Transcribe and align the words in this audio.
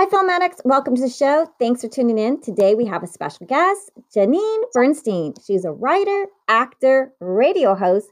Hi, 0.00 0.06
Film 0.06 0.30
Addicts. 0.30 0.62
Welcome 0.64 0.96
to 0.96 1.02
the 1.02 1.10
show. 1.10 1.46
Thanks 1.58 1.82
for 1.82 1.88
tuning 1.88 2.18
in. 2.18 2.40
Today 2.40 2.74
we 2.74 2.86
have 2.86 3.02
a 3.02 3.06
special 3.06 3.44
guest, 3.44 3.90
Janeane 4.16 4.62
Bernstein. 4.72 5.34
She's 5.46 5.66
a 5.66 5.72
writer, 5.72 6.24
actor, 6.48 7.12
radio 7.20 7.74
host, 7.74 8.10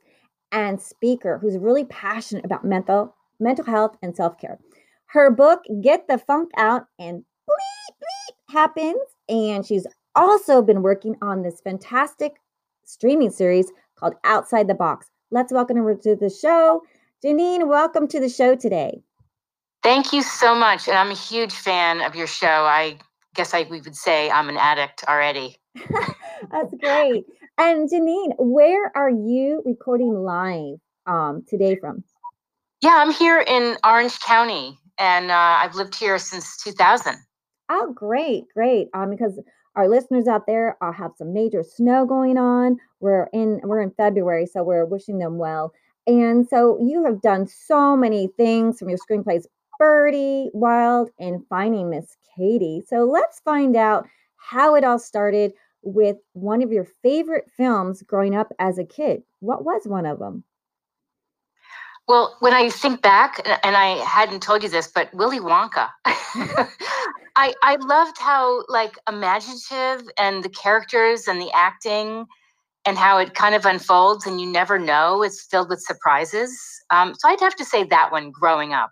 and 0.52 0.78
speaker 0.82 1.38
who's 1.38 1.56
really 1.56 1.86
passionate 1.86 2.44
about 2.44 2.62
mental 2.62 3.16
mental 3.40 3.64
health 3.64 3.96
and 4.02 4.14
self-care. 4.14 4.58
Her 5.06 5.30
book, 5.30 5.62
Get 5.80 6.08
the 6.08 6.18
Funk 6.18 6.50
Out 6.58 6.84
and 6.98 7.24
Bleep 7.48 7.94
Bleep 7.94 8.52
happens. 8.52 9.00
And 9.30 9.64
she's 9.64 9.86
also 10.14 10.60
been 10.60 10.82
working 10.82 11.16
on 11.22 11.40
this 11.40 11.62
fantastic 11.62 12.34
streaming 12.84 13.30
series 13.30 13.72
called 13.98 14.12
Outside 14.24 14.68
the 14.68 14.74
Box. 14.74 15.06
Let's 15.30 15.54
welcome 15.54 15.78
her 15.78 15.94
to 15.94 16.16
the 16.16 16.28
show. 16.28 16.82
Janeane, 17.24 17.66
welcome 17.66 18.06
to 18.08 18.20
the 18.20 18.28
show 18.28 18.56
today. 18.56 19.00
Thank 19.82 20.12
you 20.12 20.22
so 20.22 20.54
much. 20.54 20.88
And 20.88 20.96
I'm 20.96 21.10
a 21.10 21.14
huge 21.14 21.52
fan 21.52 22.00
of 22.00 22.14
your 22.14 22.26
show. 22.26 22.46
I 22.46 22.98
guess 23.34 23.54
I 23.54 23.66
we 23.70 23.80
would 23.80 23.96
say 23.96 24.30
I'm 24.30 24.48
an 24.48 24.56
addict 24.56 25.04
already. 25.08 25.56
That's 26.50 26.74
great. 26.80 27.24
And 27.56 27.90
Janeane, 27.90 28.34
where 28.38 28.96
are 28.96 29.10
you 29.10 29.62
recording 29.64 30.22
live 30.22 30.78
um, 31.06 31.44
today 31.48 31.76
from? 31.76 32.04
Yeah, 32.82 32.94
I'm 32.96 33.12
here 33.12 33.40
in 33.40 33.76
Orange 33.84 34.20
County, 34.20 34.78
and 34.98 35.30
uh, 35.30 35.58
I've 35.60 35.74
lived 35.74 35.96
here 35.96 36.18
since 36.18 36.56
2000. 36.62 37.16
Oh, 37.70 37.92
great, 37.92 38.44
great. 38.54 38.88
Um, 38.94 39.10
because 39.10 39.40
our 39.74 39.88
listeners 39.88 40.26
out 40.26 40.46
there 40.46 40.76
uh, 40.80 40.92
have 40.92 41.12
some 41.16 41.32
major 41.32 41.62
snow 41.62 42.06
going 42.06 42.38
on. 42.38 42.78
We're 43.00 43.28
in 43.32 43.60
we're 43.62 43.80
in 43.80 43.90
February, 43.90 44.46
so 44.46 44.62
we're 44.62 44.84
wishing 44.84 45.18
them 45.18 45.38
well. 45.38 45.72
And 46.06 46.48
so 46.48 46.78
you 46.80 47.04
have 47.04 47.20
done 47.20 47.46
so 47.46 47.96
many 47.96 48.28
things 48.36 48.78
from 48.78 48.88
your 48.88 48.98
screenplays 48.98 49.44
Birdie, 49.78 50.50
Wild, 50.52 51.10
and 51.18 51.46
Finding 51.48 51.90
Miss 51.90 52.16
Katie. 52.36 52.82
So 52.86 53.04
let's 53.04 53.40
find 53.40 53.76
out 53.76 54.06
how 54.36 54.74
it 54.74 54.84
all 54.84 54.98
started 54.98 55.52
with 55.82 56.16
one 56.32 56.62
of 56.62 56.72
your 56.72 56.84
favorite 57.02 57.50
films 57.56 58.02
growing 58.02 58.34
up 58.34 58.52
as 58.58 58.78
a 58.78 58.84
kid. 58.84 59.22
What 59.40 59.64
was 59.64 59.82
one 59.86 60.06
of 60.06 60.18
them? 60.18 60.44
Well, 62.06 62.36
when 62.40 62.54
I 62.54 62.70
think 62.70 63.02
back, 63.02 63.46
and 63.62 63.76
I 63.76 64.02
hadn't 64.04 64.42
told 64.42 64.62
you 64.62 64.68
this, 64.70 64.88
but 64.88 65.12
Willy 65.12 65.40
Wonka. 65.40 65.88
I 67.36 67.54
I 67.62 67.76
loved 67.76 68.18
how 68.18 68.64
like 68.68 68.98
imaginative 69.08 70.08
and 70.18 70.42
the 70.42 70.48
characters 70.48 71.28
and 71.28 71.40
the 71.40 71.50
acting 71.54 72.26
and 72.84 72.98
how 72.98 73.18
it 73.18 73.34
kind 73.34 73.54
of 73.54 73.64
unfolds 73.64 74.26
and 74.26 74.40
you 74.40 74.46
never 74.46 74.78
know. 74.78 75.22
It's 75.22 75.42
filled 75.42 75.68
with 75.68 75.80
surprises. 75.80 76.58
Um, 76.90 77.14
so 77.14 77.28
I'd 77.28 77.40
have 77.40 77.54
to 77.56 77.64
say 77.64 77.84
that 77.84 78.10
one 78.10 78.30
growing 78.30 78.72
up. 78.72 78.90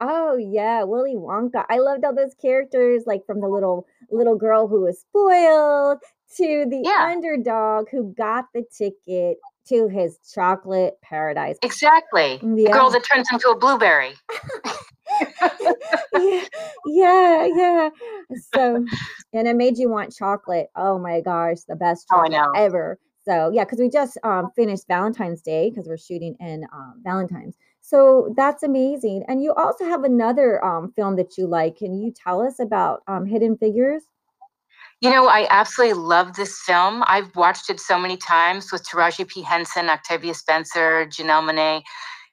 Oh 0.00 0.36
yeah, 0.36 0.82
Willy 0.82 1.14
Wonka. 1.16 1.64
I 1.68 1.78
loved 1.78 2.04
all 2.04 2.14
those 2.14 2.34
characters, 2.34 3.04
like 3.06 3.24
from 3.26 3.40
the 3.40 3.48
little 3.48 3.86
little 4.10 4.36
girl 4.36 4.68
who 4.68 4.82
was 4.82 5.00
spoiled 5.00 5.98
to 6.36 6.66
the 6.68 6.82
Yeah, 6.84 7.08
underdog 7.10 7.88
who 7.90 8.12
got 8.16 8.46
the 8.54 8.64
ticket 8.76 9.38
to 9.68 9.88
his 9.88 10.18
chocolate 10.34 10.94
paradise. 11.02 11.58
exactly. 11.62 12.38
The 12.42 12.64
Yeah. 12.64 12.72
girl 12.72 12.90
that 12.90 13.04
turns 13.04 13.28
into 13.32 13.48
a 13.48 13.56
blueberry. 13.58 14.14
yeah, 16.14 16.44
yeah, 16.86 17.46
yeah. 17.46 17.90
So, 18.54 18.84
and 19.32 19.48
it 19.48 19.56
made 19.56 19.78
you 19.78 19.88
want 19.88 20.14
chocolate. 20.14 20.68
Oh 20.76 20.98
my 20.98 21.20
gosh, 21.20 21.58
the 21.68 21.76
best 21.76 22.06
Oh, 22.12 22.20
I 22.20 22.28
chocolate 22.28 22.32
know. 22.32 22.52
ever. 22.56 22.98
So, 23.26 23.50
yeah, 23.54 23.64
because 23.64 23.78
we 23.78 23.88
just 23.88 24.18
um, 24.22 24.50
finished 24.54 24.84
Valentine's 24.86 25.40
Day 25.40 25.70
because 25.70 25.88
we're 25.88 25.96
shooting 25.96 26.36
in 26.40 26.66
um, 26.72 27.00
Valentine's. 27.02 27.56
So 27.86 28.32
that's 28.34 28.62
amazing. 28.62 29.24
And 29.28 29.42
you 29.42 29.52
also 29.52 29.84
have 29.84 30.04
another 30.04 30.64
um, 30.64 30.90
film 30.96 31.16
that 31.16 31.36
you 31.36 31.46
like. 31.46 31.76
Can 31.76 32.00
you 32.00 32.10
tell 32.10 32.40
us 32.40 32.58
about 32.58 33.02
um, 33.06 33.26
Hidden 33.26 33.58
Figures? 33.58 34.04
You 35.02 35.10
know, 35.10 35.26
I 35.26 35.46
absolutely 35.50 36.00
love 36.00 36.34
this 36.34 36.58
film. 36.60 37.04
I've 37.06 37.36
watched 37.36 37.68
it 37.68 37.78
so 37.78 37.98
many 37.98 38.16
times 38.16 38.72
with 38.72 38.88
Taraji 38.88 39.28
P. 39.28 39.42
Henson, 39.42 39.90
Octavia 39.90 40.32
Spencer, 40.32 41.04
Janelle 41.10 41.46
Monáe. 41.46 41.82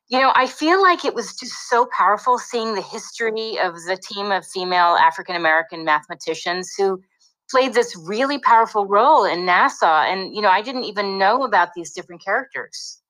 You 0.07 0.21
know, 0.21 0.31
I 0.35 0.47
feel 0.47 0.81
like 0.81 1.03
it 1.03 1.13
was 1.13 1.35
just 1.35 1.69
so 1.69 1.85
powerful 1.97 2.39
seeing 2.39 2.73
the 2.73 2.81
history 2.81 3.59
of 3.59 3.73
the 3.87 3.99
team 4.01 4.31
of 4.31 4.47
female 4.47 4.95
African 4.95 5.35
American 5.35 5.83
mathematicians 5.83 6.73
who 6.77 7.01
played 7.49 7.73
this 7.73 7.93
really 7.97 8.39
powerful 8.39 8.87
role 8.87 9.25
in 9.25 9.39
NASA. 9.39 10.05
And, 10.09 10.33
you 10.33 10.41
know, 10.41 10.49
I 10.49 10.61
didn't 10.61 10.85
even 10.85 11.17
know 11.17 11.43
about 11.43 11.73
these 11.75 11.91
different 11.91 12.23
characters. 12.23 13.01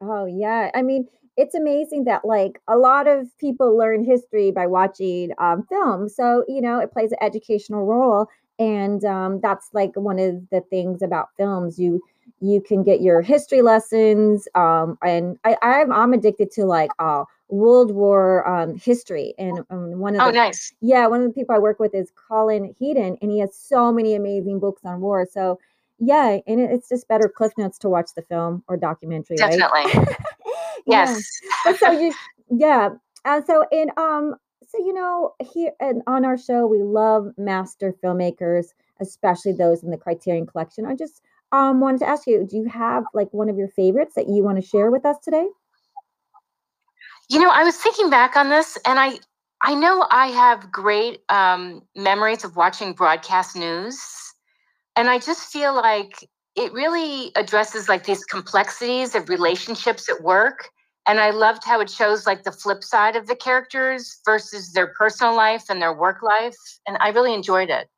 Oh, 0.00 0.26
yeah. 0.26 0.70
I 0.74 0.82
mean, 0.82 1.08
it's 1.38 1.54
amazing 1.54 2.04
that 2.04 2.24
like 2.24 2.60
a 2.68 2.76
lot 2.76 3.06
of 3.06 3.26
people 3.38 3.78
learn 3.78 4.04
history 4.04 4.50
by 4.50 4.66
watching 4.66 5.32
um, 5.38 5.64
films. 5.70 6.14
So, 6.16 6.44
you 6.48 6.60
know, 6.60 6.80
it 6.80 6.92
plays 6.92 7.12
an 7.12 7.18
educational 7.22 7.86
role. 7.86 8.28
And 8.58 9.04
um, 9.04 9.40
that's 9.40 9.70
like 9.72 9.92
one 9.96 10.18
of 10.18 10.42
the 10.50 10.60
things 10.62 11.02
about 11.02 11.28
films. 11.36 11.78
You 11.78 12.02
you 12.40 12.60
can 12.60 12.82
get 12.84 13.00
your 13.00 13.22
history 13.22 13.62
lessons. 13.62 14.48
Um, 14.56 14.98
and 15.02 15.38
I, 15.44 15.56
I'm 15.62 15.92
I'm 15.92 16.12
addicted 16.12 16.50
to 16.52 16.66
like 16.66 16.90
uh, 16.98 17.24
World 17.48 17.92
War 17.92 18.46
um, 18.48 18.76
history. 18.76 19.34
And 19.38 19.60
um, 19.70 19.98
one 20.00 20.16
of 20.16 20.22
Oh, 20.22 20.26
the 20.26 20.32
nice. 20.32 20.72
yeah, 20.80 21.06
one 21.06 21.20
of 21.22 21.28
the 21.28 21.34
people 21.34 21.54
I 21.54 21.60
work 21.60 21.78
with 21.78 21.94
is 21.94 22.12
Colin 22.28 22.74
Heaton, 22.78 23.16
and 23.22 23.30
he 23.30 23.38
has 23.40 23.56
so 23.56 23.92
many 23.92 24.14
amazing 24.16 24.58
books 24.58 24.82
on 24.84 25.00
war. 25.00 25.26
So 25.30 25.58
yeah, 26.00 26.38
and 26.48 26.60
it, 26.60 26.70
it's 26.72 26.88
just 26.88 27.08
better 27.08 27.28
cliff 27.28 27.52
notes 27.58 27.78
to 27.78 27.88
watch 27.88 28.10
the 28.16 28.22
film 28.22 28.64
or 28.68 28.76
documentary, 28.76 29.36
right? 29.40 29.58
Definitely. 29.58 29.92
yeah. 29.94 30.14
Yes. 30.86 31.30
But 31.64 31.78
so 31.78 31.90
you, 31.90 32.14
yeah. 32.50 32.90
And 33.24 33.44
so 33.44 33.64
in 33.70 33.90
um, 33.96 34.36
so 34.66 34.78
you 34.78 34.92
know, 34.92 35.34
here 35.52 35.72
and 35.80 36.02
on 36.06 36.24
our 36.24 36.36
show, 36.36 36.66
we 36.66 36.82
love 36.82 37.28
master 37.36 37.94
filmmakers, 38.02 38.66
especially 39.00 39.52
those 39.52 39.82
in 39.82 39.90
the 39.90 39.96
Criterion 39.96 40.46
Collection. 40.46 40.86
I 40.86 40.94
just 40.94 41.22
um 41.52 41.80
wanted 41.80 41.98
to 42.00 42.08
ask 42.08 42.26
you, 42.26 42.46
do 42.48 42.56
you 42.56 42.68
have 42.68 43.04
like 43.14 43.28
one 43.32 43.48
of 43.48 43.56
your 43.56 43.68
favorites 43.68 44.14
that 44.14 44.28
you 44.28 44.42
want 44.42 44.60
to 44.60 44.66
share 44.66 44.90
with 44.90 45.04
us 45.06 45.16
today? 45.22 45.46
You 47.30 47.40
know, 47.40 47.50
I 47.50 47.64
was 47.64 47.76
thinking 47.76 48.10
back 48.10 48.36
on 48.36 48.48
this, 48.48 48.78
and 48.86 48.98
I 48.98 49.18
I 49.62 49.74
know 49.74 50.06
I 50.10 50.28
have 50.28 50.70
great 50.70 51.20
um, 51.28 51.82
memories 51.96 52.44
of 52.44 52.56
watching 52.56 52.92
broadcast 52.92 53.56
news, 53.56 54.00
and 54.96 55.08
I 55.08 55.18
just 55.18 55.50
feel 55.50 55.74
like 55.74 56.28
it 56.58 56.72
really 56.72 57.30
addresses 57.36 57.88
like 57.88 58.04
these 58.04 58.24
complexities 58.24 59.14
of 59.14 59.28
relationships 59.28 60.08
at 60.08 60.22
work. 60.22 60.68
And 61.06 61.20
I 61.20 61.30
loved 61.30 61.64
how 61.64 61.80
it 61.80 61.88
shows 61.88 62.26
like 62.26 62.42
the 62.42 62.52
flip 62.52 62.84
side 62.84 63.16
of 63.16 63.28
the 63.28 63.36
characters 63.36 64.20
versus 64.26 64.72
their 64.72 64.88
personal 64.88 65.34
life 65.34 65.64
and 65.70 65.80
their 65.80 65.94
work 65.94 66.22
life, 66.22 66.56
and 66.86 66.98
I 67.00 67.08
really 67.08 67.32
enjoyed 67.32 67.70
it. 67.70 67.88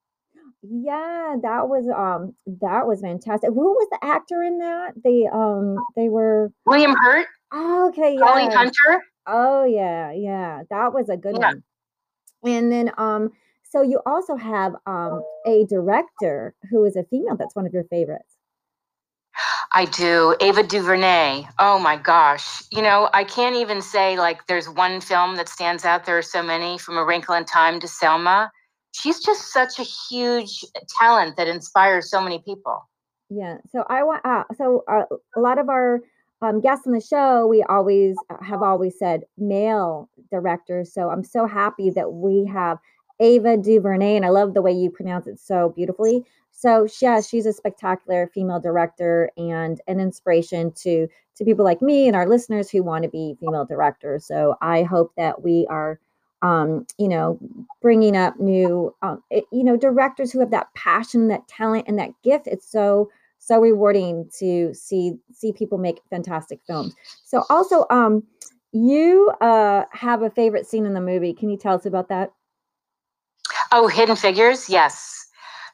Yeah, 0.62 1.36
that 1.42 1.68
was 1.68 1.88
um 1.88 2.34
that 2.60 2.86
was 2.86 3.00
fantastic. 3.00 3.48
Who 3.48 3.72
was 3.72 3.88
the 3.90 4.04
actor 4.04 4.42
in 4.42 4.58
that? 4.58 4.92
They 5.02 5.26
um 5.26 5.76
they 5.96 6.08
were 6.08 6.52
William 6.66 6.94
Hurt, 7.00 7.26
oh, 7.52 7.88
okay, 7.88 8.16
Holly 8.18 8.44
yeah. 8.44 8.54
Hunter. 8.54 9.02
Oh 9.26 9.64
yeah, 9.64 10.12
yeah. 10.12 10.62
That 10.70 10.92
was 10.92 11.08
a 11.08 11.16
good 11.16 11.34
Yeah, 11.34 11.52
one. 11.52 11.62
And 12.44 12.70
then 12.70 12.92
um 12.98 13.32
so 13.64 13.82
you 13.82 14.00
also 14.06 14.36
have 14.36 14.74
um 14.86 15.24
a 15.46 15.64
director 15.66 16.54
who 16.70 16.84
is 16.84 16.94
a 16.94 17.04
female 17.04 17.36
that's 17.36 17.56
one 17.56 17.66
of 17.66 17.72
your 17.72 17.84
favorites. 17.84 18.36
I 19.72 19.84
do. 19.84 20.34
Ava 20.40 20.64
DuVernay. 20.64 21.46
Oh 21.60 21.78
my 21.78 21.96
gosh. 21.96 22.62
You 22.72 22.82
know, 22.82 23.08
I 23.14 23.22
can't 23.22 23.54
even 23.54 23.80
say 23.80 24.18
like 24.18 24.46
there's 24.46 24.68
one 24.68 25.00
film 25.00 25.36
that 25.36 25.48
stands 25.48 25.84
out. 25.84 26.04
There 26.04 26.18
are 26.18 26.22
so 26.22 26.42
many 26.42 26.76
from 26.76 26.96
A 26.96 27.04
Wrinkle 27.04 27.36
in 27.36 27.44
Time 27.44 27.78
to 27.80 27.86
Selma. 27.86 28.50
She's 28.92 29.20
just 29.20 29.52
such 29.52 29.78
a 29.78 29.84
huge 29.84 30.64
talent 30.98 31.36
that 31.36 31.46
inspires 31.46 32.10
so 32.10 32.20
many 32.20 32.40
people. 32.40 32.88
Yeah. 33.28 33.58
So 33.70 33.84
I 33.88 34.02
want 34.02 34.26
uh, 34.26 34.42
so 34.56 34.82
uh, 34.88 35.04
a 35.36 35.40
lot 35.40 35.58
of 35.58 35.68
our 35.68 36.00
um, 36.42 36.60
guests 36.60 36.86
on 36.86 36.92
the 36.92 37.00
show, 37.00 37.46
we 37.46 37.62
always 37.62 38.16
uh, 38.28 38.42
have 38.42 38.62
always 38.62 38.98
said 38.98 39.22
male 39.38 40.10
directors. 40.32 40.92
So 40.92 41.10
I'm 41.10 41.22
so 41.22 41.46
happy 41.46 41.90
that 41.90 42.12
we 42.12 42.44
have 42.46 42.78
Ava 43.20 43.56
DuVernay, 43.56 44.16
and 44.16 44.24
I 44.24 44.30
love 44.30 44.54
the 44.54 44.62
way 44.62 44.72
you 44.72 44.90
pronounce 44.90 45.26
it 45.26 45.38
so 45.38 45.68
beautifully. 45.76 46.24
So 46.60 46.86
yeah, 47.00 47.22
she's 47.22 47.46
a 47.46 47.54
spectacular 47.54 48.30
female 48.34 48.60
director 48.60 49.30
and 49.38 49.80
an 49.86 49.98
inspiration 49.98 50.72
to 50.82 51.08
to 51.36 51.44
people 51.46 51.64
like 51.64 51.80
me 51.80 52.06
and 52.06 52.14
our 52.14 52.28
listeners 52.28 52.68
who 52.68 52.82
want 52.82 53.02
to 53.04 53.08
be 53.08 53.34
female 53.40 53.64
directors. 53.64 54.26
So 54.26 54.56
I 54.60 54.82
hope 54.82 55.10
that 55.16 55.42
we 55.42 55.66
are, 55.70 55.98
um, 56.42 56.86
you 56.98 57.08
know, 57.08 57.38
bringing 57.80 58.14
up 58.14 58.38
new, 58.38 58.94
um, 59.00 59.22
it- 59.30 59.46
you 59.50 59.64
know, 59.64 59.78
directors 59.78 60.32
who 60.32 60.40
have 60.40 60.50
that 60.50 60.68
passion, 60.74 61.28
that 61.28 61.48
talent, 61.48 61.86
and 61.88 61.98
that 61.98 62.10
gift. 62.22 62.46
It's 62.46 62.70
so 62.70 63.10
so 63.38 63.58
rewarding 63.58 64.28
to 64.38 64.74
see 64.74 65.14
see 65.32 65.54
people 65.54 65.78
make 65.78 66.02
fantastic 66.10 66.60
films. 66.66 66.94
So 67.24 67.44
also, 67.48 67.86
um, 67.88 68.22
you 68.72 69.30
uh 69.40 69.84
have 69.92 70.20
a 70.20 70.28
favorite 70.28 70.66
scene 70.66 70.84
in 70.84 70.92
the 70.92 71.00
movie. 71.00 71.32
Can 71.32 71.48
you 71.48 71.56
tell 71.56 71.74
us 71.74 71.86
about 71.86 72.08
that? 72.10 72.34
Oh, 73.72 73.86
Hidden 73.88 74.16
Figures? 74.16 74.68
Yes. 74.68 75.26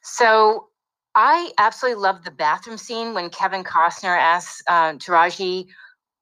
So 0.03 0.69
I 1.17 1.51
absolutely 1.57 2.03
love 2.03 2.25
the 2.25 2.31
bathroom 2.31 2.77
scene 2.77 3.15
when 3.15 3.31
Kevin 3.31 3.65
Costner 3.65 4.17
asks 4.17 4.63
uh, 4.69 4.93
Taraji, 4.93 5.67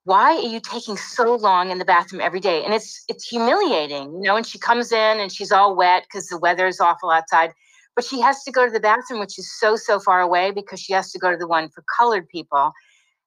why 0.05 0.37
are 0.37 0.41
you 0.41 0.61
taking 0.61 0.97
so 0.97 1.35
long 1.35 1.71
in 1.71 1.79
the 1.79 1.85
bathroom 1.85 2.21
every 2.23 2.39
day? 2.39 2.65
And 2.65 2.73
it's 2.73 3.03
it's 3.09 3.27
humiliating, 3.27 4.13
you 4.13 4.21
know. 4.21 4.37
And 4.37 4.47
she 4.47 4.59
comes 4.59 4.93
in 4.93 5.19
and 5.19 5.33
she's 5.33 5.51
all 5.51 5.75
wet 5.75 6.05
because 6.05 6.29
the 6.29 6.39
weather 6.39 6.69
is 6.69 6.79
awful 6.79 7.11
outside, 7.11 7.53
but 7.97 8.05
she 8.05 8.21
has 8.21 8.45
to 8.45 8.53
go 8.53 8.67
to 8.67 8.71
the 8.71 8.81
bathroom, 8.81 9.19
which 9.19 9.37
is 9.37 9.51
so 9.59 9.75
so 9.75 9.99
far 9.99 10.21
away 10.21 10.53
because 10.53 10.79
she 10.79 10.93
has 10.93 11.11
to 11.11 11.19
go 11.19 11.31
to 11.33 11.37
the 11.37 11.49
one 11.49 11.71
for 11.71 11.83
colored 11.99 12.29
people. 12.29 12.73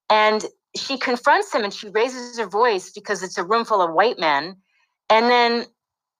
And 0.10 0.46
she 0.75 0.98
confronts 0.98 1.54
him 1.54 1.66
and 1.66 1.74
she 1.74 1.90
raises 1.90 2.40
her 2.40 2.46
voice 2.46 2.92
because 2.92 3.24
it's 3.24 3.38
a 3.38 3.44
room 3.44 3.66
full 3.66 3.81
of 3.81 3.94
white 3.94 4.19
men. 4.19 4.56
And 5.10 5.25
then 5.25 5.66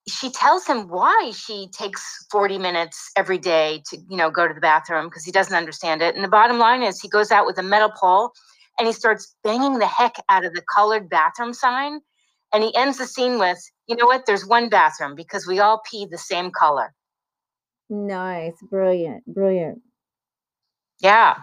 she 0.08 0.30
tells 0.32 0.66
him 0.66 0.88
why 0.88 1.32
she 1.36 1.68
takes 1.72 2.26
40 2.32 2.58
minutes 2.58 3.12
every 3.16 3.38
day 3.38 3.82
to 3.90 3.98
you 4.10 4.18
know 4.18 4.32
go 4.32 4.48
to 4.48 4.54
the 4.54 4.62
bathroom 4.62 5.08
because 5.08 5.26
he 5.26 5.32
doesn't 5.32 5.56
understand 5.56 6.02
it. 6.02 6.16
And 6.16 6.24
the 6.24 6.30
bottom 6.30 6.58
line 6.58 6.82
is 6.82 7.00
he 7.00 7.10
goes 7.10 7.32
out 7.32 7.46
with 7.46 7.58
a 7.58 7.64
metal 7.64 7.92
pole 8.00 8.32
and 8.80 8.88
he 8.88 8.94
starts 8.94 9.36
banging 9.44 9.80
the 9.80 9.88
heck 9.88 10.16
out 10.30 10.46
of 10.46 10.54
the 10.54 10.64
colored 10.76 11.10
bathroom 11.10 11.54
sign. 11.54 12.00
And 12.54 12.64
he 12.64 12.74
ends 12.76 12.98
the 12.98 13.06
scene 13.06 13.38
with 13.38 13.58
you 13.88 13.96
know 13.96 14.06
what? 14.06 14.26
There's 14.26 14.46
one 14.46 14.70
bathroom 14.70 15.16
because 15.16 15.46
we 15.46 15.60
all 15.60 15.82
pee 15.90 16.08
the 16.10 16.18
same 16.18 16.52
color. 16.52 16.94
Nice. 17.90 18.56
Brilliant. 18.70 19.26
Brilliant. 19.26 19.82
Yeah. 21.02 21.38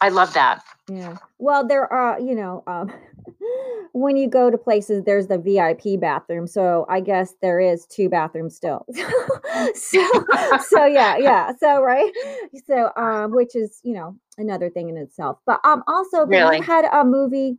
I 0.00 0.10
love 0.10 0.34
that. 0.34 0.62
Yeah. 0.88 1.16
Well 1.38 1.66
there 1.66 1.92
are 1.92 2.20
you 2.20 2.36
know 2.36 2.62
um 2.68 2.92
when 3.96 4.18
you 4.18 4.28
go 4.28 4.50
to 4.50 4.58
places, 4.58 5.04
there's 5.04 5.28
the 5.28 5.38
VIP 5.38 5.98
bathroom. 5.98 6.46
So 6.46 6.84
I 6.86 7.00
guess 7.00 7.34
there 7.40 7.58
is 7.58 7.86
two 7.86 8.10
bathrooms 8.10 8.54
still. 8.54 8.84
so, 9.74 10.06
so 10.68 10.84
yeah, 10.84 11.16
yeah. 11.18 11.52
So 11.58 11.82
right. 11.82 12.12
So 12.66 12.92
um, 12.96 13.34
which 13.34 13.56
is 13.56 13.80
you 13.82 13.94
know 13.94 14.14
another 14.36 14.68
thing 14.68 14.90
in 14.90 14.98
itself. 14.98 15.38
But 15.46 15.60
um, 15.64 15.82
also 15.86 16.26
really? 16.26 16.60
had 16.60 16.84
a 16.92 17.06
movie 17.06 17.56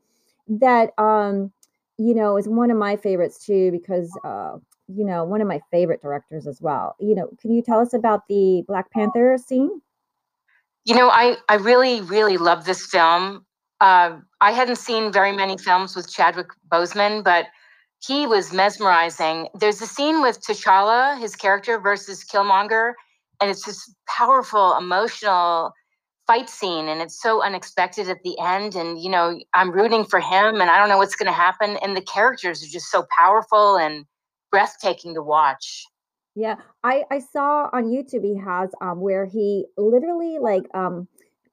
that 0.48 0.92
um, 1.00 1.51
you 1.98 2.13
know, 2.13 2.38
is 2.38 2.48
one 2.48 2.69
of 2.69 2.78
my 2.78 2.98
favorites 2.98 3.44
too 3.44 3.72
because 3.72 4.12
uh, 4.24 4.57
you 4.88 5.06
know, 5.06 5.24
one 5.24 5.42
of 5.42 5.48
my 5.48 5.60
favorite 5.72 6.04
directors 6.04 6.45
as 6.45 6.62
well. 6.62 6.95
You 7.00 7.16
know, 7.16 7.30
can 7.42 7.51
you 7.51 7.63
tell 7.63 7.80
us 7.80 7.94
about 7.95 8.28
the 8.30 8.63
Black 8.68 8.92
Panther 8.92 9.39
scene? 9.44 9.81
You 10.86 10.95
know, 10.95 11.10
I 11.10 11.38
I 11.50 11.56
really 11.56 12.01
really 12.01 12.38
love 12.38 12.66
this 12.66 12.86
film. 12.86 13.47
Uh, 13.79 14.18
I 14.41 14.51
hadn't 14.51 14.77
seen 14.77 15.12
very 15.12 15.31
many 15.31 15.57
films 15.57 15.95
with 15.95 16.12
Chadwick 16.12 16.47
Boseman, 16.71 17.24
but 17.24 17.47
he 18.06 18.27
was 18.27 18.53
mesmerizing. 18.53 19.47
There's 19.53 19.81
a 19.81 19.88
scene 19.88 20.21
with 20.21 20.41
T'Challa, 20.41 21.19
his 21.19 21.35
character, 21.35 21.79
versus 21.79 22.24
Killmonger, 22.24 22.94
and 23.41 23.50
it's 23.50 23.65
this 23.65 23.94
powerful, 24.07 24.77
emotional 24.77 25.74
fight 26.25 26.50
scene, 26.50 26.88
and 26.88 27.01
it's 27.01 27.21
so 27.21 27.41
unexpected 27.41 28.09
at 28.09 28.21
the 28.24 28.38
end. 28.39 28.75
And 28.75 29.01
you 29.01 29.09
know, 29.09 29.39
I'm 29.53 29.71
rooting 29.71 30.06
for 30.06 30.19
him, 30.19 30.62
and 30.62 30.69
I 30.69 30.77
don't 30.77 30.89
know 30.89 30.97
what's 30.97 31.15
going 31.15 31.27
to 31.27 31.31
happen. 31.31 31.77
And 31.81 31.95
the 31.95 32.01
characters 32.01 32.63
are 32.63 32.69
just 32.69 32.91
so 32.91 33.06
powerful 33.18 33.77
and 33.77 34.06
breathtaking 34.51 35.13
to 35.15 35.21
watch. 35.21 35.85
Yeah, 36.35 36.57
I 36.83 37.03
I 37.09 37.19
saw 37.19 37.69
on 37.74 37.85
YouTube 37.85 38.24
he 38.24 38.38
has 38.38 38.69
um 38.81 39.01
where 39.01 39.25
he 39.25 39.65
literally 39.75 40.38
like 40.39 40.63
um 40.75 41.07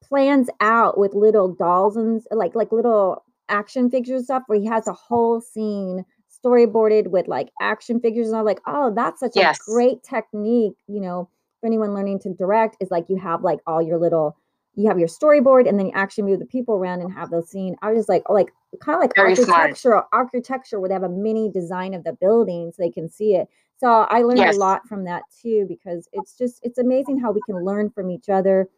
plans 0.09 0.49
out 0.61 0.99
with 0.99 1.15
little 1.15 1.49
dolls 1.49 1.97
and 1.97 2.23
like 2.31 2.55
like 2.55 2.73
little 2.73 3.25
action 3.49 3.91
figures 3.91 4.25
stuff 4.25 4.43
where 4.47 4.59
he 4.59 4.67
has 4.67 4.87
a 4.87 4.93
whole 4.93 5.41
scene 5.41 6.05
storyboarded 6.45 7.09
with 7.09 7.29
like 7.29 7.51
action 7.61 8.01
figures 8.01 8.29
and 8.29 8.37
I'm 8.37 8.45
like, 8.45 8.61
oh, 8.67 8.93
that's 8.95 9.21
such 9.21 9.33
yes. 9.35 9.59
a 9.61 9.71
great 9.71 10.03
technique, 10.03 10.77
you 10.87 11.01
know, 11.01 11.29
for 11.61 11.67
anyone 11.67 11.95
learning 11.95 12.21
to 12.21 12.35
direct 12.35 12.77
is 12.81 12.91
like 12.91 13.07
you 13.09 13.17
have 13.17 13.43
like 13.43 13.61
all 13.67 13.83
your 13.83 13.99
little 13.99 14.37
you 14.77 14.89
have 14.89 14.99
your 14.99 15.09
storyboard 15.09 15.69
and 15.69 15.79
then 15.79 15.87
you 15.87 15.93
actually 15.95 16.25
move 16.25 16.41
the 16.41 16.47
people 16.47 16.75
around 16.75 17.01
and 17.01 17.13
have 17.13 17.31
those 17.31 17.49
scene. 17.49 17.77
I 17.81 17.91
was 17.91 18.01
just 18.01 18.09
like, 18.09 18.25
oh, 18.27 18.35
like 18.35 18.53
kind 18.81 18.97
of 18.97 19.03
like 19.03 19.15
Very 19.15 19.31
architecture, 19.31 20.03
architecture 20.13 20.81
where 20.81 20.89
they 20.89 20.95
have 20.95 21.05
a 21.05 21.09
mini 21.09 21.49
design 21.49 21.95
of 21.95 22.03
the 22.03 22.13
building 22.13 22.73
so 22.75 22.83
they 22.83 22.91
can 22.91 23.09
see 23.09 23.37
it. 23.37 23.49
So 23.77 23.89
I 23.89 24.23
learned 24.23 24.39
yes. 24.39 24.57
a 24.57 24.59
lot 24.59 24.87
from 24.89 25.05
that 25.05 25.23
too 25.43 25.67
because 25.69 26.09
it's 26.13 26.37
just 26.37 26.61
it's 26.63 26.79
amazing 26.79 27.21
how 27.21 27.33
we 27.33 27.41
can 27.47 27.65
learn 27.65 27.91
from 27.91 28.11
each 28.11 28.29
other 28.29 28.69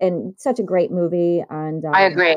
and 0.00 0.34
such 0.38 0.58
a 0.58 0.62
great 0.62 0.90
movie. 0.90 1.44
And 1.50 1.84
um, 1.84 1.94
I 1.94 2.02
agree. 2.02 2.36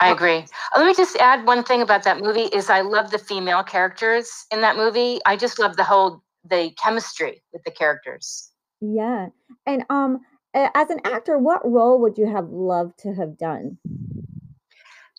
I 0.00 0.10
agree. 0.12 0.44
Let 0.76 0.86
me 0.86 0.94
just 0.94 1.16
add 1.16 1.44
one 1.44 1.64
thing 1.64 1.82
about 1.82 2.04
that 2.04 2.20
movie 2.20 2.48
is 2.54 2.70
I 2.70 2.82
love 2.82 3.10
the 3.10 3.18
female 3.18 3.64
characters 3.64 4.30
in 4.52 4.60
that 4.60 4.76
movie. 4.76 5.18
I 5.26 5.36
just 5.36 5.58
love 5.58 5.76
the 5.76 5.84
whole 5.84 6.22
the 6.44 6.70
chemistry 6.82 7.42
with 7.52 7.64
the 7.64 7.72
characters. 7.72 8.50
Yeah. 8.80 9.28
And 9.66 9.84
um 9.90 10.20
as 10.54 10.90
an 10.90 11.00
actor, 11.04 11.38
what 11.38 11.68
role 11.68 12.00
would 12.00 12.16
you 12.16 12.26
have 12.26 12.48
loved 12.50 12.98
to 13.00 13.12
have 13.14 13.36
done? 13.38 13.78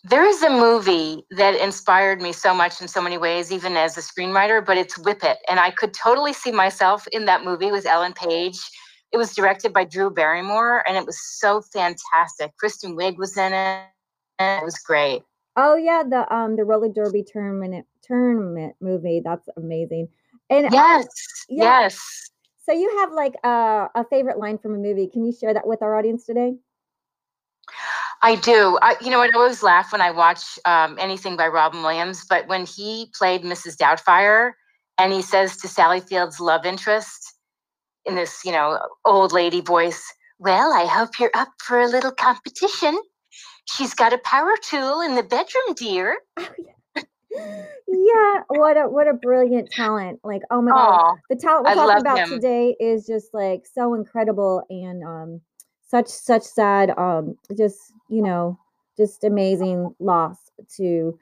There 0.02 0.24
is 0.24 0.42
a 0.42 0.48
movie 0.48 1.24
that 1.32 1.54
inspired 1.56 2.22
me 2.22 2.32
so 2.32 2.54
much 2.54 2.80
in 2.80 2.88
so 2.88 3.02
many 3.02 3.18
ways, 3.18 3.52
even 3.52 3.76
as 3.76 3.98
a 3.98 4.00
screenwriter, 4.00 4.64
but 4.64 4.78
it's 4.78 4.96
Whip 4.96 5.22
It. 5.22 5.36
And 5.46 5.60
I 5.60 5.70
could 5.70 5.92
totally 5.92 6.32
see 6.32 6.50
myself 6.50 7.06
in 7.12 7.26
that 7.26 7.44
movie 7.44 7.70
with 7.70 7.84
Ellen 7.84 8.14
Page 8.14 8.58
it 9.12 9.16
was 9.16 9.34
directed 9.34 9.72
by 9.72 9.84
Drew 9.84 10.10
Barrymore, 10.10 10.84
and 10.86 10.96
it 10.96 11.06
was 11.06 11.20
so 11.20 11.60
fantastic. 11.60 12.56
Kristen 12.56 12.96
Wiig 12.96 13.16
was 13.16 13.36
in 13.36 13.52
it. 13.52 13.86
And 14.38 14.62
it 14.62 14.64
was 14.64 14.78
great. 14.78 15.22
Oh 15.56 15.76
yeah, 15.76 16.02
the 16.08 16.32
um 16.34 16.56
the 16.56 16.64
roller 16.64 16.88
derby 16.88 17.22
tournament 17.22 17.86
tournament 18.02 18.74
movie. 18.80 19.20
That's 19.22 19.48
amazing. 19.56 20.08
And 20.48 20.72
yes, 20.72 21.06
yeah. 21.48 21.82
yes. 21.82 22.30
So 22.64 22.72
you 22.72 22.98
have 23.00 23.12
like 23.12 23.34
a, 23.44 23.88
a 23.94 24.04
favorite 24.08 24.38
line 24.38 24.58
from 24.58 24.74
a 24.74 24.78
movie. 24.78 25.06
Can 25.06 25.24
you 25.24 25.32
share 25.32 25.52
that 25.52 25.66
with 25.66 25.82
our 25.82 25.96
audience 25.96 26.24
today? 26.24 26.54
I 28.22 28.36
do. 28.36 28.78
I, 28.82 28.96
you 29.00 29.10
know, 29.10 29.20
I 29.20 29.30
always 29.34 29.62
laugh 29.62 29.92
when 29.92 30.00
I 30.00 30.10
watch 30.10 30.58
um, 30.64 30.96
anything 31.00 31.36
by 31.36 31.48
Robin 31.48 31.82
Williams, 31.82 32.24
but 32.28 32.46
when 32.48 32.66
he 32.66 33.10
played 33.14 33.42
Mrs. 33.42 33.76
Doubtfire 33.76 34.52
and 34.98 35.12
he 35.12 35.22
says 35.22 35.56
to 35.58 35.68
Sally 35.68 36.00
Field's 36.00 36.38
love 36.38 36.66
interest, 36.66 37.29
in 38.06 38.14
this, 38.14 38.44
you 38.44 38.52
know, 38.52 38.78
old 39.04 39.32
lady 39.32 39.60
voice. 39.60 40.02
Well, 40.38 40.72
I 40.72 40.86
hope 40.86 41.18
you're 41.18 41.30
up 41.34 41.48
for 41.62 41.80
a 41.80 41.86
little 41.86 42.12
competition. 42.12 42.98
She's 43.66 43.94
got 43.94 44.12
a 44.12 44.18
power 44.18 44.54
tool 44.62 45.00
in 45.02 45.14
the 45.14 45.22
bedroom, 45.22 45.74
dear. 45.76 46.18
yeah, 46.38 48.42
what 48.48 48.76
a 48.76 48.88
what 48.88 49.06
a 49.06 49.12
brilliant 49.12 49.70
talent! 49.70 50.20
Like, 50.24 50.42
oh 50.50 50.62
my 50.62 50.72
god, 50.72 51.16
the 51.28 51.36
talent 51.36 51.66
we're 51.66 51.72
I 51.72 51.74
talking 51.74 52.00
about 52.00 52.18
him. 52.18 52.28
today 52.30 52.74
is 52.80 53.06
just 53.06 53.32
like 53.32 53.64
so 53.72 53.94
incredible 53.94 54.64
and 54.70 55.04
um 55.04 55.40
such 55.86 56.08
such 56.08 56.42
sad 56.42 56.90
um 56.98 57.36
just 57.56 57.92
you 58.08 58.22
know 58.22 58.58
just 58.96 59.24
amazing 59.24 59.94
loss 59.98 60.36
to 60.76 61.18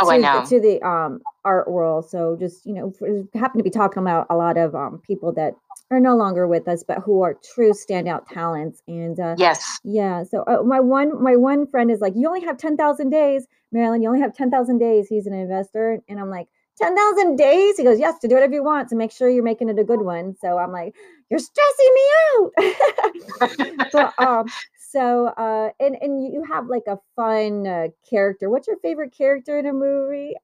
oh, 0.00 0.06
to, 0.06 0.12
I 0.12 0.16
know. 0.18 0.44
to 0.46 0.60
the 0.60 0.82
um 0.86 1.20
art 1.44 1.70
world. 1.70 2.08
So 2.08 2.36
just 2.38 2.66
you 2.66 2.74
know, 2.74 2.92
happen 3.34 3.58
to 3.58 3.64
be 3.64 3.70
talking 3.70 4.02
about 4.02 4.26
a 4.30 4.36
lot 4.36 4.56
of 4.56 4.74
um 4.74 5.00
people 5.06 5.32
that 5.34 5.54
are 5.90 6.00
no 6.00 6.16
longer 6.16 6.46
with 6.46 6.68
us, 6.68 6.82
but 6.82 6.98
who 6.98 7.22
are 7.22 7.38
true 7.54 7.72
standout 7.72 8.26
talents. 8.28 8.82
And 8.86 9.18
uh, 9.18 9.36
yes, 9.38 9.78
yeah. 9.84 10.24
So 10.24 10.44
uh, 10.46 10.62
my 10.62 10.80
one 10.80 11.22
my 11.22 11.36
one 11.36 11.66
friend 11.66 11.90
is 11.90 12.00
like, 12.00 12.14
you 12.16 12.26
only 12.28 12.44
have 12.44 12.58
ten 12.58 12.76
thousand 12.76 13.10
days, 13.10 13.46
Marilyn. 13.72 14.02
You 14.02 14.08
only 14.08 14.20
have 14.20 14.34
ten 14.34 14.50
thousand 14.50 14.78
days. 14.78 15.08
He's 15.08 15.26
an 15.26 15.32
investor, 15.32 15.98
and 16.08 16.20
I'm 16.20 16.30
like, 16.30 16.48
ten 16.76 16.96
thousand 16.96 17.36
days. 17.36 17.76
He 17.76 17.84
goes, 17.84 17.98
yes, 17.98 18.18
to 18.20 18.28
do 18.28 18.34
whatever 18.34 18.54
you 18.54 18.64
want 18.64 18.88
to 18.90 18.96
make 18.96 19.12
sure 19.12 19.28
you're 19.28 19.42
making 19.42 19.68
it 19.68 19.78
a 19.78 19.84
good 19.84 20.02
one. 20.02 20.36
So 20.40 20.58
I'm 20.58 20.72
like, 20.72 20.94
you're 21.30 21.40
stressing 21.40 21.94
me 21.94 22.06
out. 22.34 23.88
but 23.92 24.18
um, 24.18 24.46
so 24.90 25.26
uh, 25.28 25.70
and 25.80 25.96
and 26.00 26.32
you 26.32 26.44
have 26.44 26.66
like 26.66 26.84
a 26.86 26.98
fun 27.14 27.66
uh, 27.66 27.88
character. 28.08 28.48
What's 28.48 28.66
your 28.66 28.78
favorite 28.78 29.12
character 29.16 29.58
in 29.58 29.66
a 29.66 29.72
movie? 29.72 30.34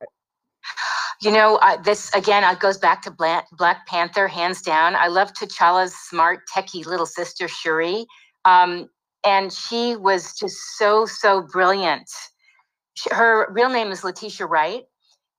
You 1.22 1.30
know, 1.30 1.56
uh, 1.62 1.80
this 1.80 2.12
again 2.14 2.44
it 2.44 2.60
goes 2.60 2.78
back 2.78 3.02
to 3.02 3.10
Black, 3.10 3.46
Black 3.52 3.86
Panther, 3.86 4.28
hands 4.28 4.60
down. 4.60 4.94
I 4.96 5.06
love 5.06 5.32
T'Challa's 5.32 5.94
smart, 5.94 6.40
techie 6.54 6.84
little 6.84 7.06
sister 7.06 7.48
Shuri, 7.48 8.06
um, 8.44 8.88
and 9.24 9.52
she 9.52 9.96
was 9.96 10.34
just 10.38 10.56
so 10.76 11.06
so 11.06 11.42
brilliant. 11.50 12.10
She, 12.94 13.08
her 13.12 13.50
real 13.52 13.70
name 13.70 13.90
is 13.90 14.04
Letitia 14.04 14.46
Wright. 14.46 14.84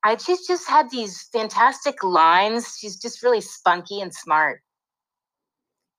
I 0.03 0.15
just 0.15 0.47
just 0.47 0.67
had 0.67 0.89
these 0.89 1.24
fantastic 1.31 2.03
lines. 2.03 2.77
She's 2.79 2.95
just 2.95 3.21
really 3.21 3.41
spunky 3.41 4.01
and 4.01 4.13
smart. 4.13 4.62